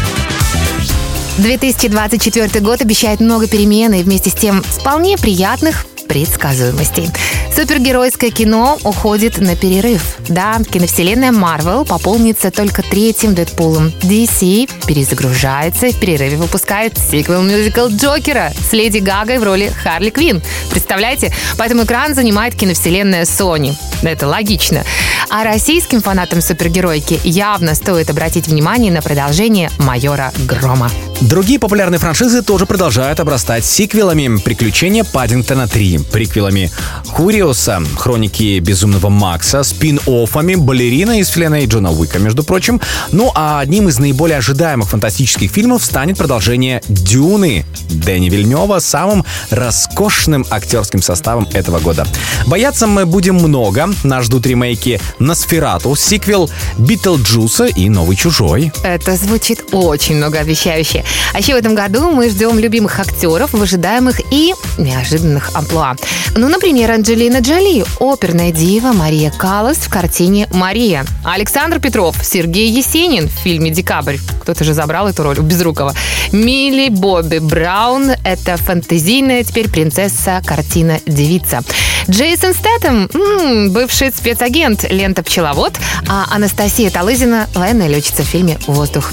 2024 1.38 2.60
год 2.60 2.82
обещает 2.82 3.22
много 3.22 3.48
перемен 3.48 3.94
и 3.94 4.04
вместе 4.04 4.30
с 4.30 4.34
тем 4.34 4.62
вполне 4.62 5.18
приятных 5.18 5.86
предсказуемостей. 6.10 7.08
Супергеройское 7.54 8.32
кино 8.32 8.80
уходит 8.84 9.38
на 9.40 9.56
перерыв. 9.56 10.18
Да, 10.30 10.62
киновселенная 10.64 11.32
Marvel 11.32 11.86
пополнится 11.86 12.50
только 12.50 12.82
третьим 12.82 13.36
Дэдпулом. 13.36 13.94
DC 14.02 14.70
перезагружается 14.88 15.88
и 15.88 15.92
в 15.92 16.00
перерыве 16.00 16.38
выпускает 16.38 16.98
сиквел 16.98 17.42
мюзикл 17.42 17.88
Джокера 17.88 18.52
с 18.70 18.72
Леди 18.72 19.00
Гагой 19.00 19.38
в 19.38 19.44
роли 19.44 19.68
Харли 19.84 20.10
Квин. 20.10 20.42
Представляете? 20.72 21.34
Поэтому 21.58 21.84
экран 21.84 22.16
занимает 22.16 22.56
киновселенная 22.56 23.26
Sony. 23.26 23.76
Это 24.02 24.28
логично. 24.28 24.84
А 25.30 25.44
российским 25.44 26.02
фанатам 26.02 26.42
супергеройки 26.42 27.20
явно 27.24 27.76
стоит 27.76 28.10
обратить 28.10 28.48
внимание 28.48 28.92
на 28.92 29.02
продолжение 29.02 29.70
«Майора 29.78 30.32
Грома». 30.48 30.90
Другие 31.22 31.60
популярные 31.60 32.00
франшизы 32.00 32.42
тоже 32.42 32.66
продолжают 32.66 33.20
обрастать 33.20 33.64
сиквелами 33.64 34.40
«Приключения 34.40 35.04
Паддингтона 35.04 35.64
3», 35.64 36.04
приквелами 36.12 36.72
«Хуриоса», 37.06 37.84
«Хроники 37.96 38.58
безумного 38.58 39.10
Макса», 39.10 39.62
спин-оффами 39.62 40.56
«Балерина» 40.56 41.20
из 41.20 41.30
вселенной 41.30 41.68
Джона 41.68 41.92
Уика, 41.92 42.18
между 42.18 42.44
прочим. 42.44 42.82
Ну 43.12 43.32
а 43.36 43.60
одним 43.60 43.88
из 43.88 44.00
наиболее 44.00 44.40
ожидаемых 44.40 44.90
фантастических 44.90 45.52
фильмов 45.52 45.86
станет 45.86 46.18
продолжение 46.18 46.82
«Дюны» 46.88 47.66
Дэни 47.90 48.30
Вильнева 48.30 48.80
самым 48.80 49.24
роскошным 49.52 50.44
актерским 50.50 51.04
составом 51.04 51.48
этого 51.54 51.80
года. 51.80 52.08
Бояться 52.48 52.88
мы 52.88 53.06
будем 53.06 53.36
много. 53.36 53.90
Нас 54.04 54.26
ждут 54.26 54.48
ремейки 54.48 55.00
«Носферату», 55.20 55.96
сиквел 55.96 56.50
«Битлджуса» 56.80 57.66
и 57.66 57.90
«Новый 57.90 58.16
чужой». 58.16 58.72
Это 58.84 59.16
звучит 59.16 59.66
очень 59.72 60.16
многообещающе. 60.16 61.06
А 61.34 61.40
еще 61.40 61.54
в 61.54 61.58
этом 61.58 61.76
году 61.76 62.12
мы 62.12 62.30
ждем 62.30 62.60
любимых 62.60 63.00
актеров 63.00 63.54
в 63.54 63.62
ожидаемых 63.62 64.20
и 64.32 64.54
неожиданных 64.78 65.52
амплуа. 65.54 65.96
Ну, 66.36 66.50
например, 66.50 66.92
Анджелина 66.92 67.40
Джоли, 67.40 67.84
оперная 68.00 68.52
дива 68.52 68.94
Мария 68.94 69.32
Каллас 69.32 69.78
в 69.78 69.90
картине 69.90 70.48
«Мария». 70.52 71.06
Александр 71.24 71.80
Петров, 71.80 72.16
Сергей 72.24 72.70
Есенин 72.70 73.28
в 73.28 73.32
фильме 73.32 73.70
«Декабрь». 73.70 74.18
Кто-то 74.42 74.64
же 74.64 74.74
забрал 74.74 75.08
эту 75.08 75.24
роль 75.24 75.40
у 75.40 75.44
Безрукова. 75.44 75.94
Милли 76.32 76.90
Бобби 76.90 77.40
Браун– 77.40 78.12
это 78.24 78.58
фантазийная 78.58 79.44
теперь 79.44 79.70
принцесса 79.70 80.42
картина 80.46 81.00
«Девица». 81.06 81.62
Джейсон 82.10 82.54
Стэттем 82.54 83.72
бывший 83.72 84.12
спецагент 84.12 84.90
лента 84.90 85.24
«Пчеловод», 85.24 85.74
а 86.08 86.26
Анастасия 86.32 86.90
Талызина– 86.90 87.48
военная 87.54 87.88
летчица 87.88 88.24
в 88.24 88.28
фильме 88.28 88.58
«Воздух». 88.68 89.12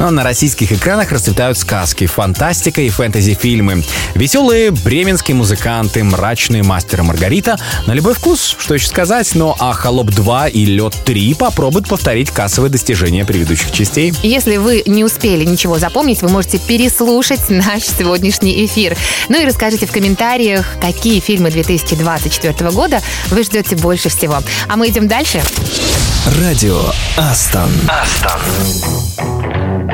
Но 0.00 0.10
на 0.10 0.24
российских 0.24 0.72
экранах 0.72 1.12
расцветают 1.12 1.58
сказки, 1.58 2.06
фантастика 2.06 2.80
и 2.80 2.88
фэнтези-фильмы. 2.88 3.84
Веселые 4.14 4.70
бременские 4.70 5.34
музыканты, 5.34 6.02
мрачные 6.02 6.62
мастер 6.62 7.00
и 7.00 7.02
Маргарита. 7.02 7.58
На 7.86 7.92
любой 7.92 8.14
вкус, 8.14 8.56
что 8.58 8.72
еще 8.72 8.86
сказать, 8.86 9.34
но 9.34 9.54
а 9.58 9.74
«Холоп 9.74 10.08
2» 10.08 10.52
и 10.52 10.64
«Лед 10.64 10.96
3» 11.04 11.36
попробуют 11.36 11.86
повторить 11.86 12.30
кассовые 12.30 12.70
достижения 12.70 13.26
предыдущих 13.26 13.72
частей. 13.72 14.14
Если 14.22 14.56
вы 14.56 14.82
не 14.86 15.04
успели 15.04 15.44
ничего 15.44 15.78
запомнить, 15.78 16.22
вы 16.22 16.30
можете 16.30 16.58
переслушать 16.58 17.50
наш 17.50 17.82
сегодняшний 17.82 18.64
эфир. 18.64 18.96
Ну 19.28 19.38
и 19.38 19.44
расскажите 19.44 19.86
в 19.86 19.92
комментариях, 19.92 20.64
какие 20.80 21.20
фильмы 21.20 21.50
2024 21.50 22.70
года 22.70 23.02
вы 23.28 23.42
ждете 23.42 23.76
больше 23.76 24.08
всего. 24.08 24.38
А 24.66 24.76
мы 24.76 24.88
идем 24.88 25.08
дальше. 25.08 25.42
Радио 26.38 26.80
Астон. 27.18 27.68
Why 27.86 29.89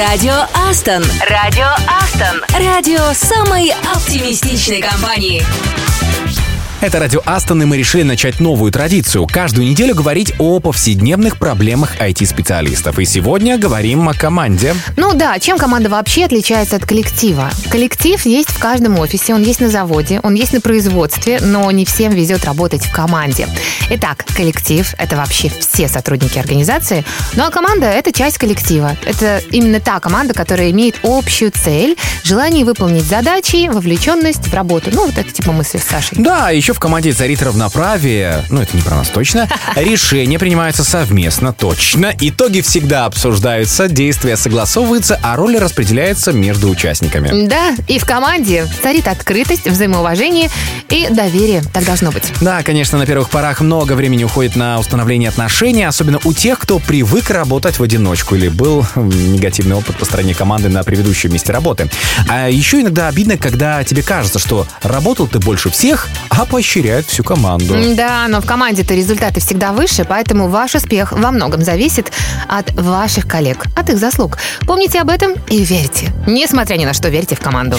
Радио 0.00 0.32
Астон. 0.54 1.04
Радио 1.28 1.66
Астон. 1.86 2.42
Радио 2.58 3.12
самой 3.12 3.70
оптимистичной 3.94 4.80
компании. 4.80 5.42
Это 6.80 6.98
радио 6.98 7.20
Астон, 7.26 7.62
и 7.62 7.66
мы 7.66 7.76
решили 7.76 8.02
начать 8.02 8.40
новую 8.40 8.72
традицию. 8.72 9.26
Каждую 9.26 9.66
неделю 9.66 9.94
говорить 9.94 10.32
о 10.38 10.60
повседневных 10.60 11.36
проблемах 11.36 12.00
IT-специалистов. 12.00 12.98
И 12.98 13.04
сегодня 13.04 13.58
говорим 13.58 14.08
о 14.08 14.14
команде. 14.14 14.74
Ну 14.96 15.12
да, 15.12 15.38
чем 15.38 15.58
команда 15.58 15.90
вообще 15.90 16.24
отличается 16.24 16.76
от 16.76 16.86
коллектива? 16.86 17.50
Коллектив 17.70 18.24
есть 18.24 18.48
каждом 18.60 18.98
офисе, 18.98 19.34
он 19.34 19.42
есть 19.42 19.60
на 19.60 19.68
заводе, 19.68 20.20
он 20.22 20.34
есть 20.34 20.52
на 20.52 20.60
производстве, 20.60 21.40
но 21.40 21.68
не 21.70 21.84
всем 21.84 22.12
везет 22.12 22.44
работать 22.44 22.84
в 22.84 22.92
команде. 22.92 23.48
Итак, 23.88 24.24
коллектив– 24.36 24.94
это 24.98 25.16
вообще 25.16 25.50
все 25.58 25.88
сотрудники 25.88 26.38
организации, 26.38 27.04
ну 27.34 27.44
а 27.44 27.50
команда– 27.50 27.86
это 27.86 28.12
часть 28.12 28.38
коллектива. 28.38 28.96
Это 29.04 29.42
именно 29.50 29.80
та 29.80 29.98
команда, 29.98 30.34
которая 30.34 30.70
имеет 30.70 31.00
общую 31.02 31.50
цель, 31.50 31.96
желание 32.22 32.64
выполнить 32.64 33.04
задачи, 33.04 33.68
вовлеченность 33.68 34.46
в 34.46 34.54
работу. 34.54 34.90
Ну, 34.92 35.06
вот 35.06 35.16
это 35.16 35.30
типа 35.32 35.52
мысли 35.52 35.78
с 35.78 35.84
Сашей. 35.84 36.18
Да, 36.18 36.50
еще 36.50 36.74
в 36.74 36.78
команде 36.78 37.12
царит 37.12 37.42
равноправие. 37.42 38.44
Ну, 38.50 38.60
это 38.60 38.76
не 38.76 38.82
про 38.82 38.96
нас 38.96 39.08
точно. 39.08 39.48
Решения 39.74 40.38
принимаются 40.38 40.84
совместно, 40.84 41.54
точно. 41.54 42.12
Итоги 42.20 42.60
всегда 42.60 43.06
обсуждаются, 43.06 43.88
действия 43.88 44.36
согласовываются, 44.36 45.18
а 45.22 45.36
роли 45.36 45.56
распределяются 45.56 46.32
между 46.32 46.68
участниками. 46.68 47.46
Да, 47.48 47.74
и 47.88 47.98
в 47.98 48.04
команде 48.04 48.49
где 48.50 48.66
царит 48.82 49.06
открытость, 49.06 49.68
взаимоуважение 49.68 50.50
и 50.88 51.06
доверие. 51.08 51.62
Так 51.72 51.84
должно 51.84 52.10
быть. 52.10 52.32
Да, 52.40 52.64
конечно, 52.64 52.98
на 52.98 53.06
первых 53.06 53.30
порах 53.30 53.60
много 53.60 53.92
времени 53.92 54.24
уходит 54.24 54.56
на 54.56 54.80
установление 54.80 55.28
отношений, 55.28 55.84
особенно 55.84 56.18
у 56.24 56.32
тех, 56.32 56.58
кто 56.58 56.80
привык 56.80 57.30
работать 57.30 57.78
в 57.78 57.82
одиночку 57.84 58.34
или 58.34 58.48
был 58.48 58.84
негативный 58.96 59.76
опыт 59.76 59.96
по 59.96 60.04
стороне 60.04 60.34
команды 60.34 60.68
на 60.68 60.82
предыдущем 60.82 61.32
месте 61.32 61.52
работы. 61.52 61.88
А 62.28 62.48
еще 62.48 62.80
иногда 62.80 63.06
обидно, 63.06 63.36
когда 63.36 63.84
тебе 63.84 64.02
кажется, 64.02 64.40
что 64.40 64.66
работал 64.82 65.28
ты 65.28 65.38
больше 65.38 65.70
всех, 65.70 66.08
а 66.28 66.44
поощряют 66.44 67.06
всю 67.06 67.22
команду. 67.22 67.76
Да, 67.94 68.26
но 68.26 68.40
в 68.40 68.46
команде-то 68.46 68.94
результаты 68.94 69.38
всегда 69.38 69.72
выше, 69.72 70.04
поэтому 70.04 70.48
ваш 70.48 70.74
успех 70.74 71.12
во 71.12 71.30
многом 71.30 71.62
зависит 71.62 72.10
от 72.48 72.72
ваших 72.72 73.28
коллег, 73.28 73.66
от 73.76 73.90
их 73.90 73.98
заслуг. 73.98 74.38
Помните 74.66 75.00
об 75.00 75.08
этом 75.08 75.34
и 75.48 75.62
верьте. 75.62 76.12
Несмотря 76.26 76.74
ни 76.74 76.84
на 76.84 76.94
что, 76.94 77.10
верьте 77.10 77.36
в 77.36 77.40
команду. 77.40 77.78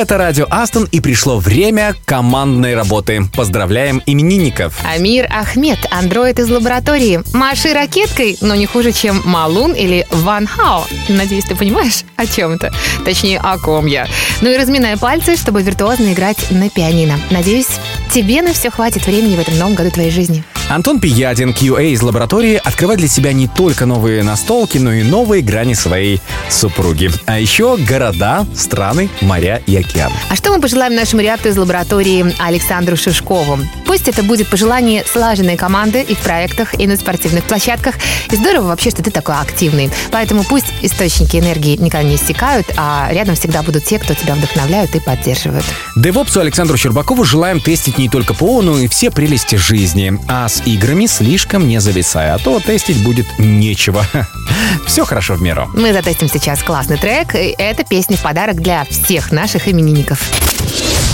Это 0.00 0.16
радио 0.16 0.46
Астон 0.48 0.88
и 0.90 0.98
пришло 0.98 1.38
время 1.38 1.94
командной 2.06 2.74
работы. 2.74 3.20
Поздравляем 3.36 4.02
именинников. 4.06 4.80
Амир 4.82 5.26
Ахмед, 5.28 5.78
андроид 5.90 6.38
из 6.38 6.48
лаборатории. 6.48 7.20
Маши 7.34 7.74
ракеткой, 7.74 8.38
но 8.40 8.54
не 8.54 8.64
хуже, 8.64 8.92
чем 8.92 9.20
Малун 9.26 9.74
или 9.74 10.06
Ван 10.10 10.46
Хао. 10.46 10.86
Надеюсь, 11.10 11.44
ты 11.44 11.54
понимаешь, 11.54 12.04
о 12.16 12.24
чем 12.24 12.52
это. 12.52 12.72
Точнее, 13.04 13.40
о 13.40 13.58
ком 13.58 13.84
я. 13.84 14.08
Ну 14.40 14.48
и 14.48 14.56
разминай 14.56 14.96
пальцы, 14.96 15.36
чтобы 15.36 15.60
виртуозно 15.60 16.14
играть 16.14 16.50
на 16.50 16.70
пианино. 16.70 17.20
Надеюсь, 17.30 17.68
тебе 18.10 18.40
на 18.40 18.54
все 18.54 18.70
хватит 18.70 19.06
времени 19.06 19.36
в 19.36 19.40
этом 19.40 19.58
новом 19.58 19.74
году 19.74 19.90
твоей 19.90 20.10
жизни. 20.10 20.42
Антон 20.70 21.00
Пиядин, 21.00 21.50
QA 21.50 21.90
из 21.90 22.00
лаборатории, 22.00 22.60
открывает 22.62 23.00
для 23.00 23.08
себя 23.08 23.32
не 23.32 23.48
только 23.48 23.86
новые 23.86 24.22
настолки, 24.22 24.78
но 24.78 24.92
и 24.92 25.02
новые 25.02 25.42
грани 25.42 25.74
своей 25.74 26.20
супруги. 26.48 27.10
А 27.26 27.40
еще 27.40 27.76
города, 27.76 28.46
страны, 28.54 29.08
моря 29.20 29.60
и 29.66 29.74
океаны. 29.74 30.14
А 30.30 30.36
что 30.36 30.52
мы 30.52 30.60
пожелаем 30.60 30.94
нашему 30.94 31.22
ребяту 31.22 31.48
из 31.48 31.56
лаборатории 31.56 32.24
Александру 32.38 32.96
Шишкову? 32.96 33.58
Пусть 33.84 34.06
это 34.06 34.22
будет 34.22 34.46
пожелание 34.46 35.04
слаженной 35.04 35.56
команды 35.56 36.02
и 36.02 36.14
в 36.14 36.18
проектах, 36.18 36.78
и 36.78 36.86
на 36.86 36.96
спортивных 36.96 37.42
площадках. 37.42 37.96
И 38.30 38.36
здорово 38.36 38.68
вообще, 38.68 38.90
что 38.90 39.02
ты 39.02 39.10
такой 39.10 39.34
активный. 39.34 39.90
Поэтому 40.12 40.44
пусть 40.44 40.72
источники 40.82 41.36
энергии 41.36 41.76
никогда 41.76 42.04
не 42.04 42.14
иссякают, 42.14 42.68
а 42.76 43.08
рядом 43.10 43.34
всегда 43.34 43.62
будут 43.62 43.84
те, 43.86 43.98
кто 43.98 44.14
тебя 44.14 44.36
вдохновляют 44.36 44.94
и 44.94 45.00
поддерживают. 45.00 45.64
Девопсу 45.96 46.38
Александру 46.38 46.76
Щербакову 46.76 47.24
желаем 47.24 47.58
тестить 47.58 47.98
не 47.98 48.08
только 48.08 48.34
ПО, 48.34 48.62
но 48.62 48.78
и 48.78 48.86
все 48.86 49.10
прелести 49.10 49.56
жизни. 49.56 50.16
А 50.28 50.48
с 50.48 50.59
играми 50.66 51.06
слишком 51.06 51.66
не 51.66 51.80
зависая, 51.80 52.34
а 52.34 52.38
то 52.38 52.60
тестить 52.60 53.02
будет 53.02 53.26
нечего. 53.38 54.04
Все 54.86 55.04
хорошо 55.04 55.34
в 55.34 55.42
меру. 55.42 55.70
Мы 55.74 55.92
затестим 55.92 56.28
сейчас 56.28 56.62
классный 56.62 56.98
трек. 56.98 57.34
и 57.34 57.54
Это 57.58 57.84
песня 57.84 58.16
в 58.16 58.22
подарок 58.22 58.60
для 58.60 58.84
всех 58.84 59.32
наших 59.32 59.68
именинников. 59.68 60.22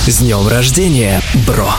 С 0.07 0.19
днем 0.19 0.47
рождения, 0.49 1.21
бро! 1.47 1.71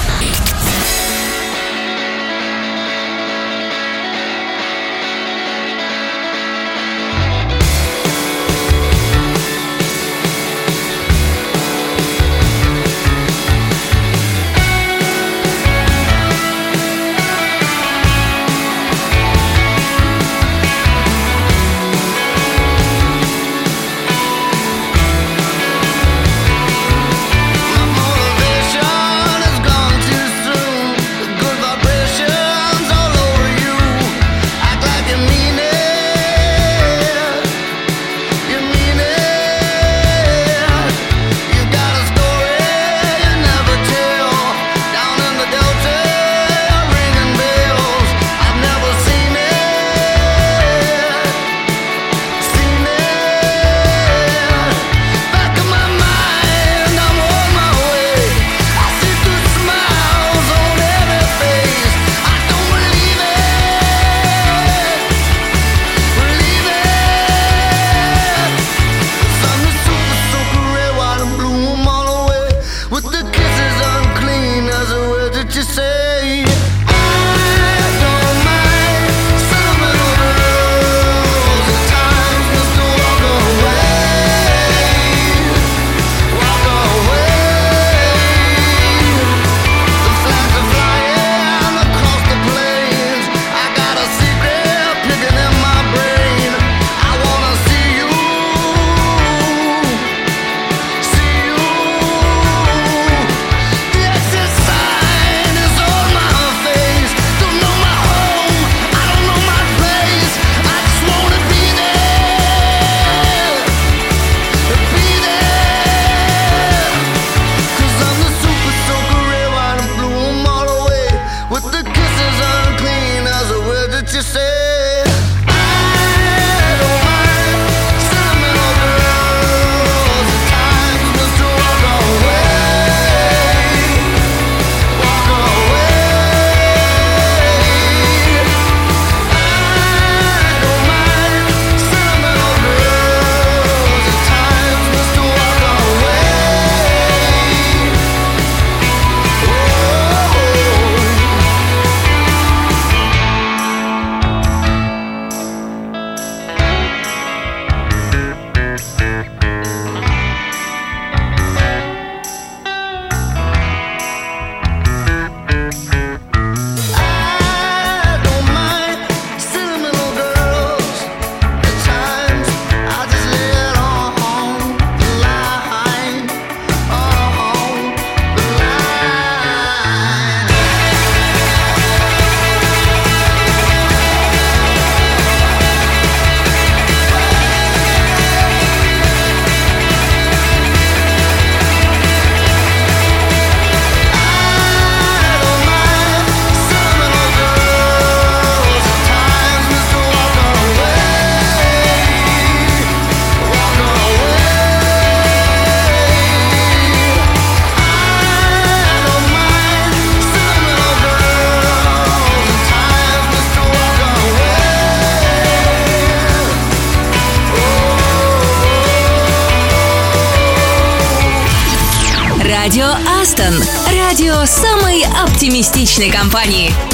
Астон. 223.27 223.61
Радио 223.91 224.45
самой 224.45 225.03
оптимистичной 225.03 226.09
компании. 226.09 226.86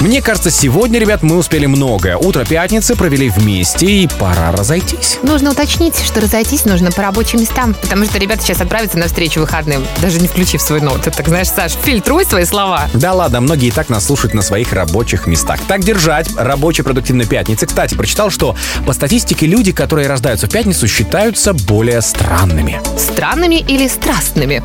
Мне 0.00 0.22
кажется, 0.22 0.52
сегодня, 0.52 1.00
ребят, 1.00 1.24
мы 1.24 1.36
успели 1.36 1.66
многое. 1.66 2.16
Утро 2.16 2.44
пятницы 2.44 2.94
провели 2.94 3.28
вместе, 3.28 3.84
и 3.86 4.06
пора 4.06 4.52
разойтись. 4.52 5.18
Нужно 5.24 5.50
уточнить, 5.50 5.96
что 5.98 6.20
разойтись 6.20 6.64
нужно 6.64 6.92
по 6.92 7.02
рабочим 7.02 7.40
местам, 7.40 7.74
потому 7.74 8.04
что 8.04 8.18
ребята 8.18 8.42
сейчас 8.42 8.60
отправятся 8.60 8.96
на 8.96 9.08
встречу 9.08 9.40
выходным, 9.40 9.84
даже 10.00 10.20
не 10.20 10.28
включив 10.28 10.62
свой 10.62 10.80
ноут. 10.80 11.02
Ты 11.02 11.10
так 11.10 11.26
знаешь, 11.26 11.48
Саш, 11.48 11.72
фильтруй 11.72 12.24
свои 12.24 12.44
слова. 12.44 12.88
Да 12.94 13.12
ладно, 13.12 13.40
многие 13.40 13.68
и 13.68 13.70
так 13.72 13.88
нас 13.88 14.06
слушают 14.06 14.34
на 14.34 14.42
своих 14.42 14.72
рабочих 14.72 15.26
местах. 15.26 15.58
Так 15.66 15.80
держать. 15.80 16.28
Рабочей 16.36 16.82
продуктивной 16.82 17.26
пятницы. 17.26 17.66
Кстати, 17.66 17.94
прочитал, 17.96 18.30
что 18.30 18.54
по 18.86 18.92
статистике 18.92 19.46
люди, 19.46 19.72
которые 19.72 20.06
рождаются 20.06 20.46
в 20.46 20.50
пятницу, 20.50 20.86
считаются 20.86 21.54
более 21.54 22.02
странными. 22.02 22.80
Странными 22.96 23.56
или 23.56 23.88
страстными? 23.88 24.62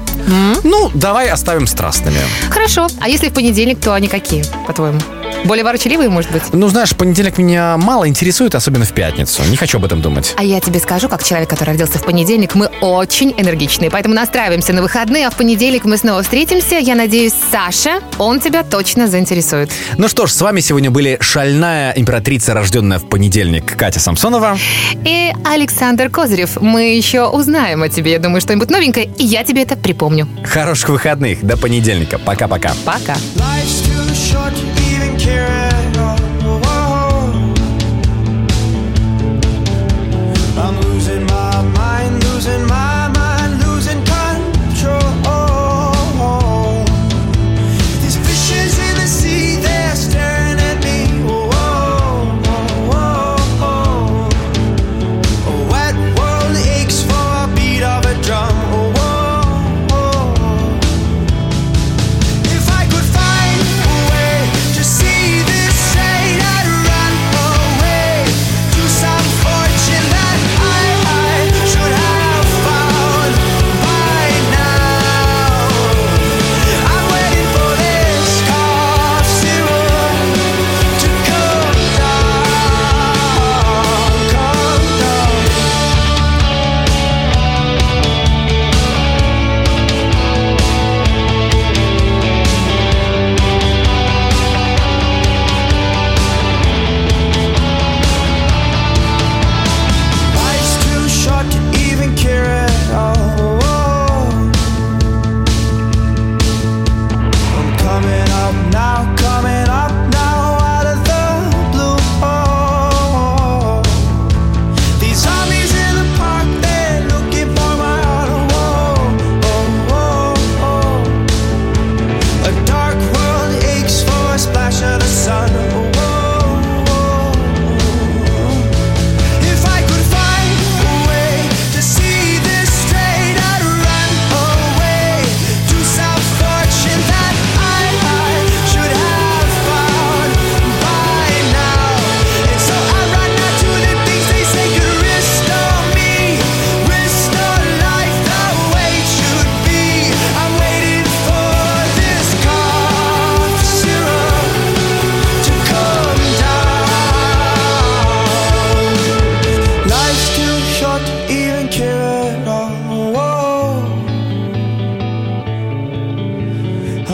Ну, 0.64 0.92
давай 0.94 1.30
оставим 1.30 1.66
страстными. 1.66 2.20
Хорошо. 2.52 2.88
А 3.00 3.10
если 3.10 3.30
в 3.30 3.34
понедельник, 3.34 3.80
то 3.80 3.96
они 3.96 4.08
какие, 4.08 4.46
по-твоему? 4.68 5.00
Более 5.46 5.64
ворчаливые, 5.64 6.10
может 6.10 6.32
быть? 6.32 6.44
Ну, 6.54 6.68
знаешь, 6.70 6.96
понедельник 6.96 7.38
меня 7.38 7.78
мало 7.78 8.08
интересует, 8.08 8.56
особенно 8.56 8.86
в 8.86 8.94
пятницу. 8.94 9.44
Не 9.50 9.58
хочу 9.58 9.78
об 9.78 9.86
этом 9.86 10.02
думать. 10.02 10.34
А 10.38 10.44
я 10.44 10.60
тебе 10.60 10.80
скажу, 10.80 11.10
как 11.10 11.24
человек, 11.24 11.50
который 11.50 11.70
родился 11.70 12.00
в 12.00 12.04
понедельник, 12.04 12.56
мы 12.56 12.68
очень 12.82 13.34
энергичные, 13.38 13.90
поэтому 13.90 14.16
настраиваемся 14.16 14.74
на 14.74 14.82
выходные, 14.82 15.28
а 15.28 15.30
в 15.30 15.36
понедельник 15.36 15.86
мы 15.86 15.98
снова 15.98 16.24
встретимся. 16.24 16.78
Я 16.78 16.96
надеюсь, 16.96 17.34
Саша, 17.52 18.00
он 18.18 18.40
тебя 18.40 18.64
точно 18.64 19.08
заинтересует. 19.08 19.72
Ну 19.98 20.08
что 20.08 20.28
ж, 20.28 20.32
с 20.32 20.42
вами 20.42 20.60
сегодня 20.60 20.92
были 20.92 21.18
шальная 21.20 21.92
императрица, 21.94 22.54
рожденная 22.54 23.00
в 23.00 23.10
понедельник, 23.10 23.78
Катя 23.78 24.00
Самсонова. 24.00 24.58
И 25.06 25.32
Александр 25.44 26.10
Козырев. 26.10 26.62
Мы 26.62 26.96
еще 26.96 27.28
узнаем 27.28 27.84
о 27.84 27.90
тебе, 27.90 28.12
я 28.12 28.20
думаю, 28.20 28.42
что-нибудь 28.42 28.70
новенькое, 28.70 29.10
и 29.18 29.26
я 29.26 29.44
тебе 29.44 29.64
это 29.64 29.76
припомню. 29.76 30.28
Хороших 30.44 30.90
выходных. 30.90 31.44
До 31.44 31.58
понедельника. 31.58 32.18
Пока-пока. 32.18 32.74
Пока. 32.86 33.16
Life's 33.36 33.82
too 33.82 34.13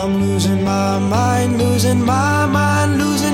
I'm 0.02 0.18
losing 0.18 0.64
my 0.64 0.98
mind, 0.98 1.58
losing 1.58 2.02
my 2.02 2.46
mind, 2.46 2.96
losing 2.96 3.29